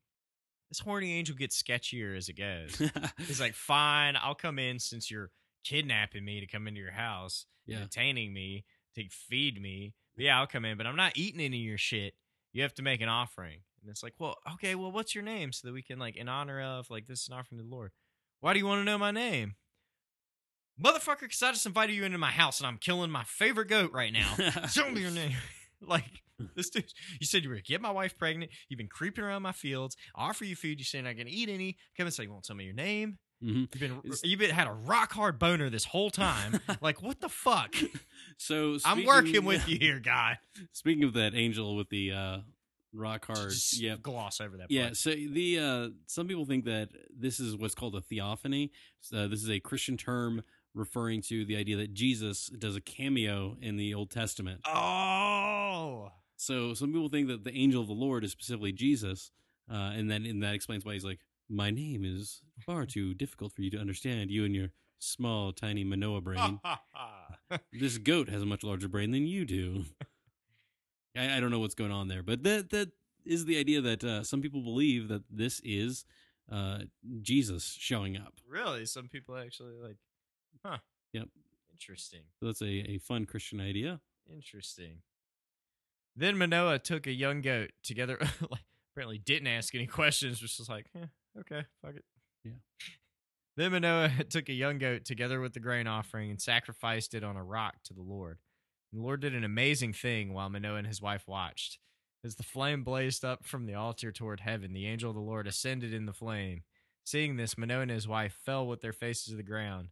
This 0.69 0.79
horny 0.79 1.13
angel 1.13 1.35
gets 1.35 1.61
sketchier 1.61 2.17
as 2.17 2.29
it 2.29 2.37
goes. 2.37 2.81
He's 3.17 3.41
like, 3.41 3.53
Fine, 3.53 4.15
I'll 4.21 4.35
come 4.35 4.59
in 4.59 4.79
since 4.79 5.11
you're 5.11 5.31
kidnapping 5.63 6.23
me 6.23 6.39
to 6.39 6.47
come 6.47 6.67
into 6.67 6.79
your 6.79 6.91
house, 6.91 7.45
yeah. 7.65 7.79
detaining 7.79 8.33
me 8.33 8.65
to 8.95 9.03
feed 9.09 9.61
me. 9.61 9.93
Yeah, 10.15 10.39
I'll 10.39 10.47
come 10.47 10.65
in, 10.65 10.77
but 10.77 10.87
I'm 10.87 10.95
not 10.95 11.13
eating 11.15 11.41
any 11.41 11.57
of 11.57 11.63
your 11.63 11.77
shit. 11.77 12.13
You 12.53 12.63
have 12.63 12.73
to 12.75 12.81
make 12.81 13.01
an 13.01 13.09
offering. 13.09 13.59
And 13.81 13.91
it's 13.91 14.01
like, 14.01 14.15
well, 14.17 14.37
okay, 14.53 14.75
well, 14.75 14.91
what's 14.91 15.13
your 15.13 15.23
name 15.23 15.51
so 15.51 15.67
that 15.67 15.73
we 15.73 15.83
can, 15.83 15.99
like, 15.99 16.15
in 16.15 16.27
honor 16.27 16.61
of, 16.61 16.89
like, 16.89 17.07
this 17.07 17.21
is 17.21 17.27
an 17.27 17.35
offering 17.35 17.59
to 17.59 17.63
the 17.63 17.69
Lord. 17.69 17.91
Why 18.39 18.53
do 18.53 18.59
you 18.59 18.65
want 18.65 18.81
to 18.81 18.85
know 18.85 18.97
my 18.97 19.11
name? 19.11 19.55
Motherfucker, 20.83 21.21
because 21.21 21.41
I 21.43 21.51
just 21.51 21.65
invited 21.65 21.95
you 21.95 22.03
into 22.03 22.17
my 22.17 22.31
house 22.31 22.59
and 22.59 22.67
I'm 22.67 22.77
killing 22.77 23.09
my 23.11 23.23
favorite 23.23 23.67
goat 23.67 23.91
right 23.93 24.13
now. 24.13 24.35
Show 24.71 24.89
me 24.91 25.01
your 25.01 25.11
name. 25.11 25.33
like, 25.81 26.03
this 26.55 26.69
dude, 26.69 26.85
you 27.19 27.25
said 27.25 27.43
you 27.43 27.49
were 27.49 27.55
going 27.55 27.63
to 27.63 27.71
get 27.71 27.81
my 27.81 27.89
wife 27.91 28.17
pregnant. 28.17 28.51
You've 28.69 28.77
been 28.77 28.87
creeping 28.87 29.23
around 29.23 29.41
my 29.41 29.51
fields. 29.53 29.97
I 30.15 30.29
offer 30.29 30.45
you 30.45 30.55
food. 30.55 30.77
You 30.79 30.85
say 30.85 30.99
you're 30.99 31.05
not 31.07 31.15
going 31.15 31.27
to 31.27 31.33
eat 31.33 31.49
any. 31.49 31.77
Come 31.97 32.05
and 32.05 32.13
say 32.13 32.23
you 32.23 32.31
won't 32.31 32.43
tell 32.45 32.55
me 32.55 32.65
your 32.65 32.73
name. 32.75 33.17
hmm 33.41 33.49
You've 33.61 33.71
been 33.79 33.91
It's- 34.03 34.21
you've 34.23 34.39
been 34.39 34.51
had 34.51 34.67
a 34.67 34.71
rock 34.73 35.13
hard 35.13 35.39
boner 35.39 35.69
this 35.71 35.85
whole 35.85 36.11
time. 36.11 36.59
like 36.81 37.01
what 37.01 37.21
the 37.21 37.29
fuck? 37.29 37.75
So 38.37 38.77
I'm 38.85 39.03
working 39.05 39.45
with 39.45 39.67
you 39.67 39.77
here, 39.79 39.99
guy. 39.99 40.37
Speaking 40.73 41.03
of 41.05 41.13
that 41.13 41.33
angel 41.33 41.75
with 41.75 41.89
the 41.89 42.11
uh, 42.11 42.37
rock 42.93 43.25
hard, 43.25 43.49
Just 43.49 43.79
yeah, 43.81 43.95
gloss 43.99 44.39
over 44.39 44.57
that. 44.57 44.69
yeah. 44.69 44.85
part. 44.85 44.97
So 44.97 45.09
the 45.11 45.59
uh, 45.59 45.89
some 46.05 46.27
people 46.27 46.45
think 46.45 46.65
that 46.65 46.89
this 47.17 47.39
is 47.39 47.55
what's 47.57 47.73
called 47.75 47.95
a 47.95 48.01
theophany. 48.01 48.71
So 49.01 49.27
this 49.27 49.41
is 49.41 49.49
a 49.49 49.59
Christian 49.59 49.97
term 49.97 50.43
referring 50.77 51.21
to 51.23 51.43
the 51.45 51.55
idea 51.57 51.75
that 51.77 51.93
Jesus 51.93 52.47
does 52.47 52.75
a 52.75 52.81
cameo 52.81 53.57
in 53.61 53.77
the 53.77 53.93
Old 53.93 54.09
Testament. 54.11 54.61
Oh, 54.65 56.11
So 56.35 56.73
some 56.73 56.91
people 56.93 57.09
think 57.09 57.27
that 57.27 57.43
the 57.43 57.53
angel 57.55 57.81
of 57.81 57.87
the 57.87 57.93
Lord 57.93 58.23
is 58.23 58.31
specifically 58.31 58.71
Jesus, 58.71 59.31
uh, 59.71 59.91
and 59.95 60.09
then 60.09 60.25
and 60.25 60.41
that 60.43 60.53
explains 60.53 60.85
why 60.85 60.93
he's 60.93 61.03
like, 61.05 61.19
"My 61.49 61.71
name 61.71 62.05
is 62.05 62.41
far 62.65 62.85
too 62.85 63.13
difficult 63.13 63.53
for 63.53 63.61
you 63.61 63.69
to 63.71 63.77
understand. 63.77 64.31
You 64.31 64.45
and 64.45 64.55
your 64.55 64.69
small, 64.99 65.51
tiny 65.51 65.83
Manoah 65.83 66.21
brain. 66.21 66.59
this 67.73 67.97
goat 67.97 68.29
has 68.29 68.41
a 68.41 68.45
much 68.45 68.63
larger 68.63 68.87
brain 68.87 69.11
than 69.11 69.25
you 69.27 69.45
do." 69.45 69.85
I, 71.15 71.37
I 71.37 71.39
don't 71.39 71.51
know 71.51 71.59
what's 71.59 71.75
going 71.75 71.91
on 71.91 72.07
there, 72.07 72.23
but 72.23 72.43
that 72.43 72.69
that 72.69 72.91
is 73.25 73.45
the 73.45 73.57
idea 73.57 73.81
that 73.81 74.03
uh, 74.03 74.23
some 74.23 74.41
people 74.41 74.61
believe 74.61 75.07
that 75.09 75.23
this 75.29 75.59
is 75.63 76.05
uh, 76.51 76.79
Jesus 77.21 77.75
showing 77.79 78.15
up. 78.15 78.35
really? 78.47 78.85
Some 78.85 79.09
people 79.09 79.35
actually 79.37 79.73
like, 79.81 79.97
huh? 80.65 80.77
Yep. 81.13 81.27
Interesting. 81.71 82.21
So 82.39 82.47
that's 82.47 82.61
a, 82.61 82.65
a 82.65 82.97
fun 82.97 83.25
Christian 83.25 83.61
idea. 83.61 83.99
Interesting. 84.31 85.01
Then 86.15 86.37
Manoah 86.37 86.79
took 86.79 87.05
a 87.05 87.11
young 87.11 87.41
goat 87.41 87.71
together. 87.83 88.17
like, 88.51 88.63
apparently, 88.91 89.19
didn't 89.19 89.47
ask 89.47 89.75
any 89.75 89.85
questions. 89.85 90.41
Was 90.41 90.57
just 90.57 90.69
like, 90.69 90.87
eh, 90.95 91.05
okay, 91.39 91.65
fuck 91.81 91.95
it. 91.95 92.05
Yeah. 92.43 92.53
Then 93.55 93.71
Manoah 93.71 94.11
took 94.29 94.49
a 94.49 94.53
young 94.53 94.77
goat 94.77 95.03
together 95.03 95.41
with 95.41 95.53
the 95.53 95.59
grain 95.59 95.87
offering 95.87 96.29
and 96.29 96.39
sacrificed 96.39 97.15
it 97.15 97.23
on 97.23 97.35
a 97.35 97.43
rock 97.43 97.77
to 97.85 97.93
the 97.95 98.03
Lord. 98.03 98.37
And 98.91 99.01
the 99.01 99.03
Lord 99.03 99.19
did 99.19 99.33
an 99.33 99.43
amazing 99.43 99.93
thing 99.93 100.31
while 100.31 100.47
Manoah 100.47 100.77
and 100.77 100.85
his 100.85 101.01
wife 101.01 101.27
watched. 101.27 101.79
As 102.23 102.35
the 102.35 102.43
flame 102.43 102.83
blazed 102.83 103.25
up 103.25 103.45
from 103.45 103.65
the 103.65 103.73
altar 103.73 104.11
toward 104.11 104.41
heaven, 104.41 104.73
the 104.73 104.85
angel 104.85 105.09
of 105.09 105.15
the 105.15 105.21
Lord 105.23 105.47
ascended 105.47 105.91
in 105.91 106.05
the 106.05 106.13
flame. 106.13 106.63
Seeing 107.03 107.35
this, 107.35 107.57
Manoah 107.57 107.81
and 107.81 107.91
his 107.91 108.07
wife 108.07 108.37
fell 108.45 108.67
with 108.67 108.81
their 108.81 108.93
faces 108.93 109.25
to 109.31 109.35
the 109.35 109.43
ground. 109.43 109.89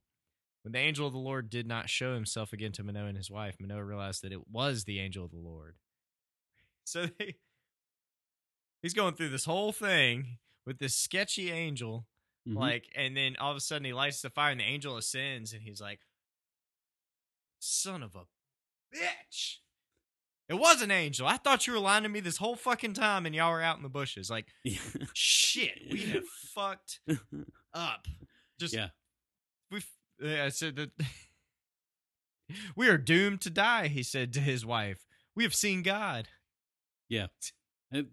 When 0.65 0.71
the 0.71 0.79
angel 0.79 1.05
of 1.05 1.13
the 1.13 1.19
Lord 1.19 1.51
did 1.51 1.67
not 1.67 1.91
show 1.91 2.15
himself 2.15 2.51
again 2.51 2.71
to 2.71 2.83
Manoah 2.83 3.05
and 3.09 3.17
his 3.17 3.29
wife, 3.29 3.57
Manoah 3.59 3.83
realized 3.83 4.23
that 4.23 4.31
it 4.33 4.47
was 4.49 4.85
the 4.85 4.99
angel 4.99 5.23
of 5.23 5.29
the 5.31 5.37
Lord. 5.37 5.75
So 6.87 7.07
they, 7.19 7.35
he's 8.83 8.93
going 8.93 9.15
through 9.15 9.29
this 9.29 9.45
whole 9.45 9.71
thing 9.71 10.37
with 10.67 10.77
this 10.77 10.95
sketchy 10.95 11.49
angel, 11.51 12.05
Mhm. 12.47 12.55
like, 12.57 12.85
and 12.95 13.17
then 13.17 13.35
all 13.39 13.49
of 13.51 13.57
a 13.57 13.59
sudden 13.59 13.85
he 13.85 13.93
lights 13.93 14.21
the 14.21 14.29
fire 14.29 14.51
and 14.51 14.59
the 14.59 14.65
angel 14.65 14.95
ascends, 14.97 15.51
and 15.53 15.63
he's 15.63 15.81
like, 15.81 16.01
"Son 17.59 18.03
of 18.03 18.15
a 18.15 18.25
bitch." 18.95 19.57
It 20.47 20.53
was 20.55 20.83
an 20.83 20.91
angel. 20.91 21.25
I 21.27 21.37
thought 21.37 21.65
you 21.65 21.73
were 21.73 21.79
lying 21.79 22.03
to 22.03 22.09
me 22.09 22.19
this 22.19 22.37
whole 22.37 22.55
fucking 22.55 22.93
time, 22.93 23.25
and 23.25 23.33
y'all 23.33 23.51
were 23.51 23.63
out 23.63 23.77
in 23.77 23.83
the 23.83 23.89
bushes. 23.89 24.29
Like, 24.29 24.45
shit, 25.15 25.81
we 25.91 26.01
have 26.11 26.27
fucked 26.27 26.99
up. 27.73 28.07
Just 28.59 28.75
yeah. 28.75 28.89
I 30.23 30.49
said 30.49 30.75
that 30.77 30.91
we 32.75 32.87
are 32.89 32.97
doomed 32.97 33.41
to 33.41 33.49
die. 33.49 33.87
He 33.87 34.03
said 34.03 34.33
to 34.33 34.39
his 34.39 34.65
wife, 34.65 35.05
"We 35.35 35.43
have 35.43 35.55
seen 35.55 35.81
God." 35.81 36.27
I, 37.93 38.03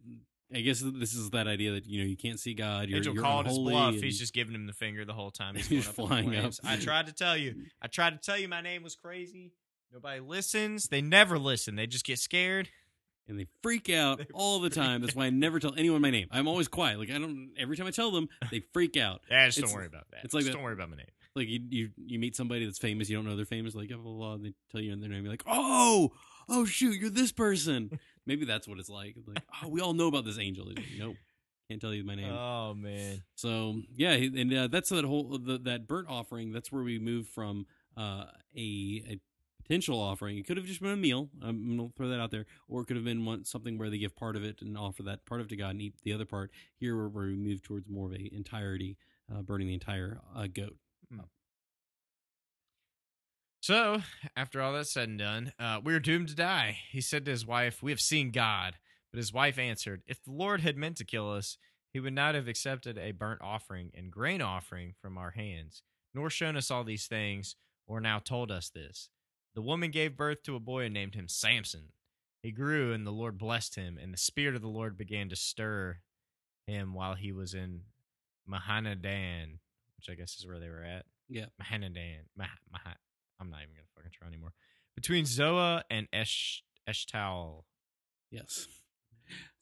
I 0.54 0.60
guess 0.60 0.80
this 0.80 1.14
is 1.14 1.30
that 1.30 1.48
idea 1.48 1.72
that 1.72 1.86
you 1.86 2.00
know 2.00 2.06
you 2.06 2.16
can't 2.16 2.38
see 2.38 2.54
God. 2.54 2.88
You're, 2.88 2.98
Angel 2.98 3.14
you're 3.14 3.22
called 3.22 3.46
his 3.46 3.58
bluff. 3.58 3.94
He's 3.94 4.18
just 4.18 4.34
giving 4.34 4.54
him 4.54 4.66
the 4.66 4.72
finger 4.74 5.04
the 5.04 5.14
whole 5.14 5.30
time. 5.30 5.54
He's, 5.56 5.66
He's 5.66 5.88
going 5.88 6.06
up 6.06 6.08
flying 6.08 6.36
up. 6.36 6.52
I 6.64 6.76
tried 6.76 7.06
to 7.06 7.12
tell 7.12 7.36
you. 7.36 7.54
I 7.80 7.86
tried 7.88 8.10
to 8.10 8.18
tell 8.18 8.38
you 8.38 8.48
my 8.48 8.60
name 8.60 8.82
was 8.82 8.94
crazy. 8.94 9.52
Nobody 9.92 10.20
listens. 10.20 10.88
They 10.88 11.00
never 11.02 11.38
listen. 11.38 11.76
They 11.76 11.86
just 11.86 12.04
get 12.04 12.18
scared. 12.18 12.68
and 13.28 13.38
they 13.38 13.46
freak 13.62 13.90
out 13.90 14.18
They 14.18 14.26
all 14.34 14.60
the 14.60 14.70
time. 14.70 15.00
That's 15.00 15.14
why 15.16 15.26
I 15.26 15.30
never 15.30 15.58
tell 15.58 15.74
anyone 15.76 16.00
my 16.02 16.10
name. 16.10 16.28
I'm 16.30 16.46
always 16.48 16.68
quiet. 16.68 16.98
Like 16.98 17.10
I 17.10 17.18
don't. 17.18 17.52
Every 17.58 17.76
time 17.76 17.86
I 17.86 17.90
tell 17.90 18.10
them, 18.10 18.28
they 18.50 18.62
freak 18.72 18.96
out. 18.96 19.22
Yeah, 19.30 19.46
just 19.46 19.58
It's- 19.58 19.70
don't 19.70 19.76
worry 19.78 19.86
about 19.86 20.04
that. 20.10 20.24
it's 20.24 20.34
like 20.34 20.42
just 20.42 20.52
that- 20.52 20.56
don't 20.58 20.64
worry 20.64 20.74
about 20.74 20.90
my 20.90 20.96
name. 20.96 21.06
Like 21.34 21.48
you, 21.48 21.60
you, 21.70 21.90
you 21.96 22.18
meet 22.18 22.36
somebody 22.36 22.64
that's 22.64 22.78
famous. 22.78 23.08
You 23.08 23.16
don't 23.16 23.24
know 23.24 23.36
they're 23.36 23.44
famous. 23.44 23.74
Like 23.74 23.88
blah 23.88 23.98
blah 23.98 24.12
blah. 24.12 24.36
They 24.36 24.52
tell 24.70 24.80
you 24.80 24.94
their 24.96 25.08
name. 25.08 25.24
You're 25.24 25.32
like, 25.32 25.44
oh, 25.46 26.12
oh 26.48 26.64
shoot, 26.64 27.00
you're 27.00 27.10
this 27.10 27.32
person. 27.32 27.98
Maybe 28.26 28.44
that's 28.44 28.68
what 28.68 28.78
it's 28.78 28.90
like. 28.90 29.16
Like, 29.26 29.42
oh, 29.62 29.68
we 29.68 29.80
all 29.80 29.94
know 29.94 30.08
about 30.08 30.24
this 30.24 30.38
angel. 30.38 30.66
Like, 30.66 30.80
nope, 30.98 31.16
can't 31.68 31.80
tell 31.80 31.94
you 31.94 32.04
my 32.04 32.14
name. 32.14 32.32
Oh 32.32 32.74
man. 32.74 33.22
So 33.34 33.80
yeah, 33.96 34.12
and 34.12 34.52
uh, 34.52 34.68
that's 34.68 34.90
that 34.90 35.04
whole 35.04 35.38
the, 35.38 35.58
that 35.64 35.88
burnt 35.88 36.08
offering. 36.08 36.52
That's 36.52 36.70
where 36.70 36.82
we 36.82 36.98
move 36.98 37.28
from 37.28 37.66
uh, 37.96 38.26
a, 38.56 39.02
a 39.08 39.20
potential 39.62 39.98
offering. 39.98 40.36
It 40.36 40.46
could 40.46 40.56
have 40.56 40.66
just 40.66 40.82
been 40.82 40.90
a 40.90 40.96
meal. 40.96 41.30
I'm 41.42 41.76
gonna 41.76 41.88
throw 41.96 42.08
that 42.08 42.20
out 42.20 42.30
there, 42.30 42.46
or 42.68 42.82
it 42.82 42.86
could 42.86 42.96
have 42.96 43.04
been 43.04 43.24
one 43.24 43.44
something 43.44 43.78
where 43.78 43.88
they 43.88 43.98
give 43.98 44.14
part 44.14 44.36
of 44.36 44.44
it 44.44 44.60
and 44.60 44.76
offer 44.76 45.02
that 45.04 45.24
part 45.24 45.40
of 45.40 45.46
it 45.46 45.50
to 45.50 45.56
God 45.56 45.70
and 45.70 45.82
eat 45.82 45.94
the 46.02 46.12
other 46.12 46.26
part. 46.26 46.50
Here, 46.76 46.96
where, 46.96 47.08
where 47.08 47.26
we 47.26 47.36
move 47.36 47.62
towards 47.62 47.88
more 47.88 48.06
of 48.08 48.12
a 48.12 48.34
entirety, 48.34 48.98
uh, 49.32 49.42
burning 49.42 49.68
the 49.68 49.74
entire 49.74 50.20
uh, 50.36 50.46
goat. 50.52 50.76
So, 53.62 54.02
after 54.36 54.60
all 54.60 54.72
that's 54.72 54.90
said 54.90 55.08
and 55.08 55.20
done, 55.20 55.52
uh, 55.56 55.80
we 55.84 55.94
are 55.94 56.00
doomed 56.00 56.26
to 56.28 56.34
die. 56.34 56.78
He 56.90 57.00
said 57.00 57.24
to 57.24 57.30
his 57.30 57.46
wife, 57.46 57.80
We 57.80 57.92
have 57.92 58.00
seen 58.00 58.32
God. 58.32 58.74
But 59.12 59.18
his 59.18 59.32
wife 59.32 59.56
answered, 59.56 60.02
If 60.08 60.20
the 60.24 60.32
Lord 60.32 60.62
had 60.62 60.76
meant 60.76 60.96
to 60.96 61.04
kill 61.04 61.30
us, 61.30 61.58
he 61.92 62.00
would 62.00 62.12
not 62.12 62.34
have 62.34 62.48
accepted 62.48 62.98
a 62.98 63.12
burnt 63.12 63.40
offering 63.40 63.92
and 63.94 64.10
grain 64.10 64.42
offering 64.42 64.94
from 65.00 65.16
our 65.16 65.30
hands, 65.30 65.84
nor 66.12 66.28
shown 66.28 66.56
us 66.56 66.72
all 66.72 66.82
these 66.82 67.06
things, 67.06 67.54
or 67.86 68.00
now 68.00 68.18
told 68.18 68.50
us 68.50 68.68
this. 68.68 69.10
The 69.54 69.62
woman 69.62 69.92
gave 69.92 70.16
birth 70.16 70.42
to 70.44 70.56
a 70.56 70.60
boy 70.60 70.84
and 70.86 70.94
named 70.94 71.14
him 71.14 71.28
Samson. 71.28 71.92
He 72.42 72.50
grew, 72.50 72.92
and 72.92 73.06
the 73.06 73.12
Lord 73.12 73.38
blessed 73.38 73.76
him, 73.76 73.96
and 73.96 74.12
the 74.12 74.18
Spirit 74.18 74.56
of 74.56 74.62
the 74.62 74.68
Lord 74.68 74.96
began 74.96 75.28
to 75.28 75.36
stir 75.36 75.98
him 76.66 76.94
while 76.94 77.14
he 77.14 77.30
was 77.30 77.54
in 77.54 77.82
Mahanadan, 78.44 79.60
which 80.06 80.12
I 80.12 80.18
guess 80.18 80.36
is 80.36 80.46
where 80.46 80.58
they 80.58 80.68
were 80.68 80.82
at. 80.84 81.04
Yeah. 81.28 81.46
Mahanadan. 81.60 82.24
Mah- 82.36 82.46
Mah- 82.72 82.94
I'm 83.40 83.50
not 83.50 83.60
even 83.62 83.74
gonna 83.74 83.86
fucking 83.96 84.10
try 84.12 84.28
anymore. 84.28 84.52
Between 84.96 85.24
Zoa 85.24 85.82
and 85.90 86.08
Esh 86.12 86.62
Eshtal. 86.88 87.64
Yes. 88.30 88.66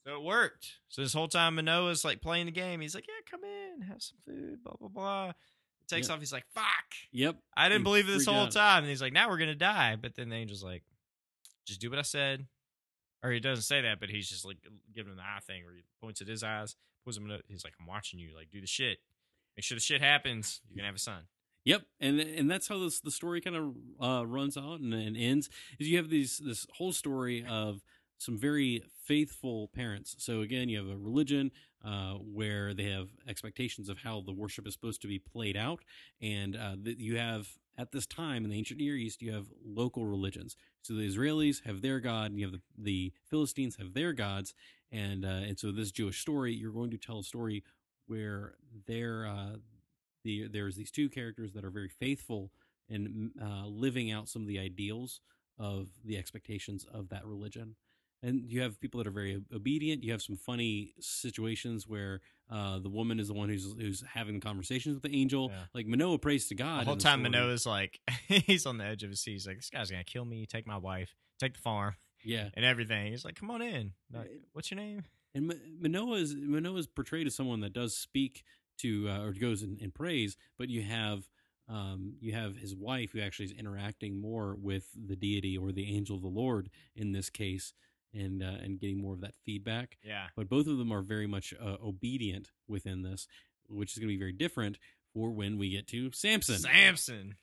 So 0.06 0.16
it 0.16 0.22
worked. 0.22 0.66
So 0.88 1.02
this 1.02 1.12
whole 1.12 1.28
time 1.28 1.56
Manoah's 1.56 2.04
like 2.04 2.22
playing 2.22 2.46
the 2.46 2.52
game. 2.52 2.80
He's 2.80 2.94
like, 2.94 3.06
Yeah, 3.06 3.14
come 3.30 3.40
in, 3.44 3.82
have 3.82 4.02
some 4.02 4.16
food, 4.26 4.62
blah 4.64 4.74
blah 4.80 4.88
blah. 4.88 5.28
It 5.30 5.88
takes 5.88 6.08
Yeah. 6.08 6.14
off, 6.14 6.20
he's 6.20 6.32
like, 6.32 6.46
Fuck. 6.54 6.64
Yep. 7.12 7.36
I 7.56 7.68
didn't 7.68 7.82
He 7.82 7.84
believe 7.84 8.08
it 8.08 8.12
this 8.12 8.26
whole 8.26 8.44
out. 8.46 8.50
time. 8.52 8.82
And 8.84 8.88
he's 8.90 9.02
like, 9.02 9.12
Now 9.12 9.28
we're 9.28 9.38
gonna 9.38 9.54
die. 9.54 9.96
But 10.00 10.14
then 10.16 10.30
the 10.30 10.36
angel's 10.36 10.64
like, 10.64 10.82
Just 11.66 11.80
do 11.80 11.90
what 11.90 11.98
I 11.98 12.02
said. 12.02 12.46
Or 13.22 13.30
he 13.30 13.40
doesn't 13.40 13.64
say 13.64 13.82
that, 13.82 14.00
but 14.00 14.08
he's 14.08 14.28
just 14.30 14.46
like 14.46 14.56
giving 14.94 15.12
him 15.12 15.16
the 15.18 15.22
eye 15.22 15.40
thing 15.46 15.64
where 15.64 15.74
he 15.74 15.82
points 16.00 16.22
at 16.22 16.28
his 16.28 16.42
eyes, 16.42 16.74
pulls 17.04 17.18
him 17.18 17.30
in, 17.30 17.38
he's 17.48 17.64
like, 17.64 17.74
I'm 17.78 17.86
watching 17.86 18.18
you, 18.18 18.34
like 18.34 18.50
do 18.50 18.62
the 18.62 18.66
shit. 18.66 18.98
Make 19.60 19.64
sure 19.64 19.76
the 19.76 19.82
shit 19.82 20.00
happens. 20.00 20.62
You're 20.70 20.78
gonna 20.78 20.86
have 20.86 20.94
a 20.94 20.98
son. 20.98 21.24
Yep, 21.66 21.82
and 22.00 22.18
and 22.18 22.50
that's 22.50 22.66
how 22.66 22.78
this 22.78 22.98
the 22.98 23.10
story 23.10 23.42
kind 23.42 23.56
of 23.56 23.74
uh, 24.02 24.26
runs 24.26 24.56
out 24.56 24.80
and, 24.80 24.94
and 24.94 25.14
ends. 25.18 25.50
Is 25.78 25.86
you 25.86 25.98
have 25.98 26.08
these 26.08 26.38
this 26.38 26.66
whole 26.78 26.92
story 26.92 27.44
of 27.46 27.82
some 28.16 28.38
very 28.38 28.82
faithful 29.04 29.68
parents. 29.74 30.16
So 30.18 30.40
again, 30.40 30.70
you 30.70 30.78
have 30.78 30.88
a 30.88 30.96
religion 30.96 31.50
uh, 31.84 32.14
where 32.14 32.72
they 32.72 32.84
have 32.84 33.08
expectations 33.28 33.90
of 33.90 33.98
how 33.98 34.22
the 34.22 34.32
worship 34.32 34.66
is 34.66 34.72
supposed 34.72 35.02
to 35.02 35.08
be 35.08 35.18
played 35.18 35.58
out, 35.58 35.80
and 36.22 36.56
uh, 36.56 36.76
that 36.84 36.98
you 36.98 37.18
have 37.18 37.46
at 37.76 37.92
this 37.92 38.06
time 38.06 38.44
in 38.44 38.50
the 38.50 38.56
ancient 38.56 38.80
Near 38.80 38.96
East, 38.96 39.20
you 39.20 39.32
have 39.32 39.48
local 39.62 40.06
religions. 40.06 40.56
So 40.80 40.94
the 40.94 41.06
Israelis 41.06 41.66
have 41.66 41.82
their 41.82 42.00
god, 42.00 42.30
and 42.30 42.40
you 42.40 42.46
have 42.46 42.54
the, 42.54 42.62
the 42.78 43.12
Philistines 43.28 43.76
have 43.76 43.92
their 43.92 44.14
gods, 44.14 44.54
and 44.90 45.22
uh, 45.22 45.42
and 45.46 45.58
so 45.58 45.70
this 45.70 45.90
Jewish 45.90 46.18
story, 46.18 46.54
you're 46.54 46.72
going 46.72 46.92
to 46.92 46.96
tell 46.96 47.18
a 47.18 47.24
story 47.24 47.62
where 48.10 48.54
their 48.86 49.26
uh, 49.26 49.56
the 50.24 50.48
there's 50.48 50.76
these 50.76 50.90
two 50.90 51.08
characters 51.08 51.52
that 51.52 51.64
are 51.64 51.70
very 51.70 51.88
faithful 51.88 52.50
in 52.88 53.30
uh, 53.40 53.66
living 53.66 54.10
out 54.10 54.28
some 54.28 54.42
of 54.42 54.48
the 54.48 54.58
ideals 54.58 55.20
of 55.58 55.86
the 56.04 56.18
expectations 56.18 56.84
of 56.92 57.08
that 57.10 57.24
religion. 57.24 57.76
And 58.22 58.50
you 58.50 58.60
have 58.60 58.80
people 58.80 58.98
that 58.98 59.06
are 59.06 59.12
very 59.12 59.40
obedient. 59.54 60.02
You 60.02 60.12
have 60.12 60.20
some 60.20 60.36
funny 60.36 60.92
situations 61.00 61.86
where 61.86 62.20
uh, 62.50 62.78
the 62.78 62.90
woman 62.90 63.18
is 63.20 63.28
the 63.28 63.34
one 63.34 63.48
who's 63.48 63.74
who's 63.78 64.02
having 64.12 64.40
conversations 64.40 64.94
with 64.94 65.04
the 65.04 65.16
angel. 65.18 65.50
Yeah. 65.50 65.62
Like 65.72 65.86
Manoah 65.86 66.18
prays 66.18 66.48
to 66.48 66.54
God. 66.54 66.80
The 66.80 66.84
whole 66.86 66.94
in 66.94 66.98
time 66.98 67.20
story. 67.20 67.30
Manoah's 67.30 67.64
like 67.64 68.00
he's 68.28 68.66
on 68.66 68.76
the 68.76 68.84
edge 68.84 69.04
of 69.04 69.10
his 69.10 69.20
seat. 69.20 69.32
He's 69.32 69.46
like, 69.46 69.56
This 69.56 69.70
guy's 69.70 69.90
gonna 69.90 70.04
kill 70.04 70.24
me, 70.24 70.44
take 70.46 70.66
my 70.66 70.76
wife, 70.76 71.14
take 71.38 71.54
the 71.54 71.60
farm 71.60 71.94
Yeah, 72.22 72.48
and 72.54 72.64
everything. 72.64 73.12
He's 73.12 73.24
like, 73.24 73.36
Come 73.36 73.50
on 73.50 73.62
in. 73.62 73.92
Like, 74.12 74.30
What's 74.52 74.70
your 74.70 74.80
name? 74.80 75.04
And 75.34 75.46
Ma- 75.48 75.54
Manoah 75.80 76.16
is 76.18 76.34
Manoah 76.34 76.78
is 76.78 76.86
portrayed 76.86 77.26
as 77.26 77.34
someone 77.34 77.60
that 77.60 77.72
does 77.72 77.96
speak 77.96 78.42
to 78.78 79.08
uh, 79.08 79.24
or 79.24 79.32
goes 79.32 79.62
and, 79.62 79.78
and 79.80 79.94
prays, 79.94 80.36
but 80.58 80.68
you 80.68 80.82
have 80.82 81.28
um, 81.68 82.14
you 82.20 82.32
have 82.32 82.56
his 82.56 82.74
wife 82.74 83.12
who 83.12 83.20
actually 83.20 83.46
is 83.46 83.52
interacting 83.52 84.20
more 84.20 84.56
with 84.60 84.86
the 84.94 85.14
deity 85.16 85.56
or 85.56 85.70
the 85.70 85.94
angel 85.96 86.16
of 86.16 86.22
the 86.22 86.28
Lord 86.28 86.68
in 86.96 87.12
this 87.12 87.30
case, 87.30 87.72
and 88.12 88.42
uh, 88.42 88.56
and 88.62 88.80
getting 88.80 89.00
more 89.00 89.14
of 89.14 89.20
that 89.20 89.34
feedback. 89.44 89.96
Yeah. 90.02 90.26
But 90.36 90.48
both 90.48 90.66
of 90.66 90.78
them 90.78 90.90
are 90.92 91.02
very 91.02 91.26
much 91.26 91.54
uh, 91.60 91.76
obedient 91.84 92.50
within 92.66 93.02
this, 93.02 93.28
which 93.68 93.92
is 93.92 93.98
going 93.98 94.08
to 94.08 94.14
be 94.14 94.18
very 94.18 94.32
different 94.32 94.78
for 95.14 95.30
when 95.30 95.58
we 95.58 95.70
get 95.70 95.86
to 95.88 96.10
Samson. 96.12 96.58
Samson. 96.58 97.34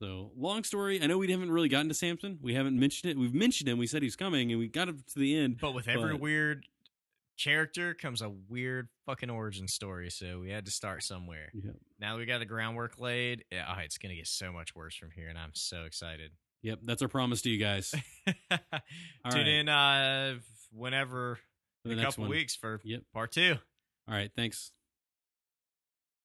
So 0.00 0.32
long 0.36 0.64
story. 0.64 1.00
I 1.02 1.06
know 1.06 1.18
we 1.18 1.30
haven't 1.30 1.50
really 1.52 1.68
gotten 1.68 1.88
to 1.88 1.94
Samson. 1.94 2.38
We 2.42 2.54
haven't 2.54 2.78
mentioned 2.78 3.10
it. 3.12 3.16
We've 3.18 3.34
mentioned 3.34 3.68
him. 3.68 3.78
We 3.78 3.86
said 3.86 4.02
he's 4.02 4.16
coming, 4.16 4.50
and 4.50 4.58
we 4.60 4.68
got 4.68 4.88
him 4.88 5.02
to 5.14 5.18
the 5.18 5.36
end. 5.36 5.58
But 5.60 5.72
with 5.74 5.88
every 5.88 6.12
But- 6.12 6.20
weird 6.20 6.66
character 7.38 7.94
comes 7.94 8.22
a 8.22 8.30
weird 8.30 8.88
fucking 9.06 9.30
origin 9.30 9.68
story. 9.68 10.10
So 10.10 10.40
we 10.40 10.50
had 10.50 10.64
to 10.66 10.70
start 10.70 11.02
somewhere. 11.02 11.50
Yeah. 11.54 11.72
Now 12.00 12.14
that 12.14 12.18
we 12.20 12.26
got 12.26 12.38
the 12.38 12.46
groundwork 12.46 12.98
laid, 12.98 13.44
yeah, 13.50 13.64
oh, 13.68 13.80
it's 13.80 13.98
gonna 13.98 14.14
get 14.14 14.26
so 14.26 14.52
much 14.52 14.74
worse 14.74 14.94
from 14.94 15.10
here, 15.10 15.28
and 15.28 15.38
I'm 15.38 15.52
so 15.54 15.84
excited. 15.84 16.30
Yep, 16.62 16.80
that's 16.84 17.02
our 17.02 17.08
promise 17.08 17.42
to 17.42 17.50
you 17.50 17.58
guys. 17.58 17.90
Tune 18.26 18.32
right. 19.24 19.46
in 19.46 19.68
uh 19.68 20.36
whenever 20.72 21.38
in 21.84 21.98
a 21.98 22.02
couple 22.02 22.22
one. 22.22 22.30
weeks 22.30 22.56
for 22.56 22.80
Yep. 22.84 23.02
part 23.12 23.32
two. 23.32 23.56
All 24.08 24.14
right. 24.14 24.30
Thanks. 24.36 24.70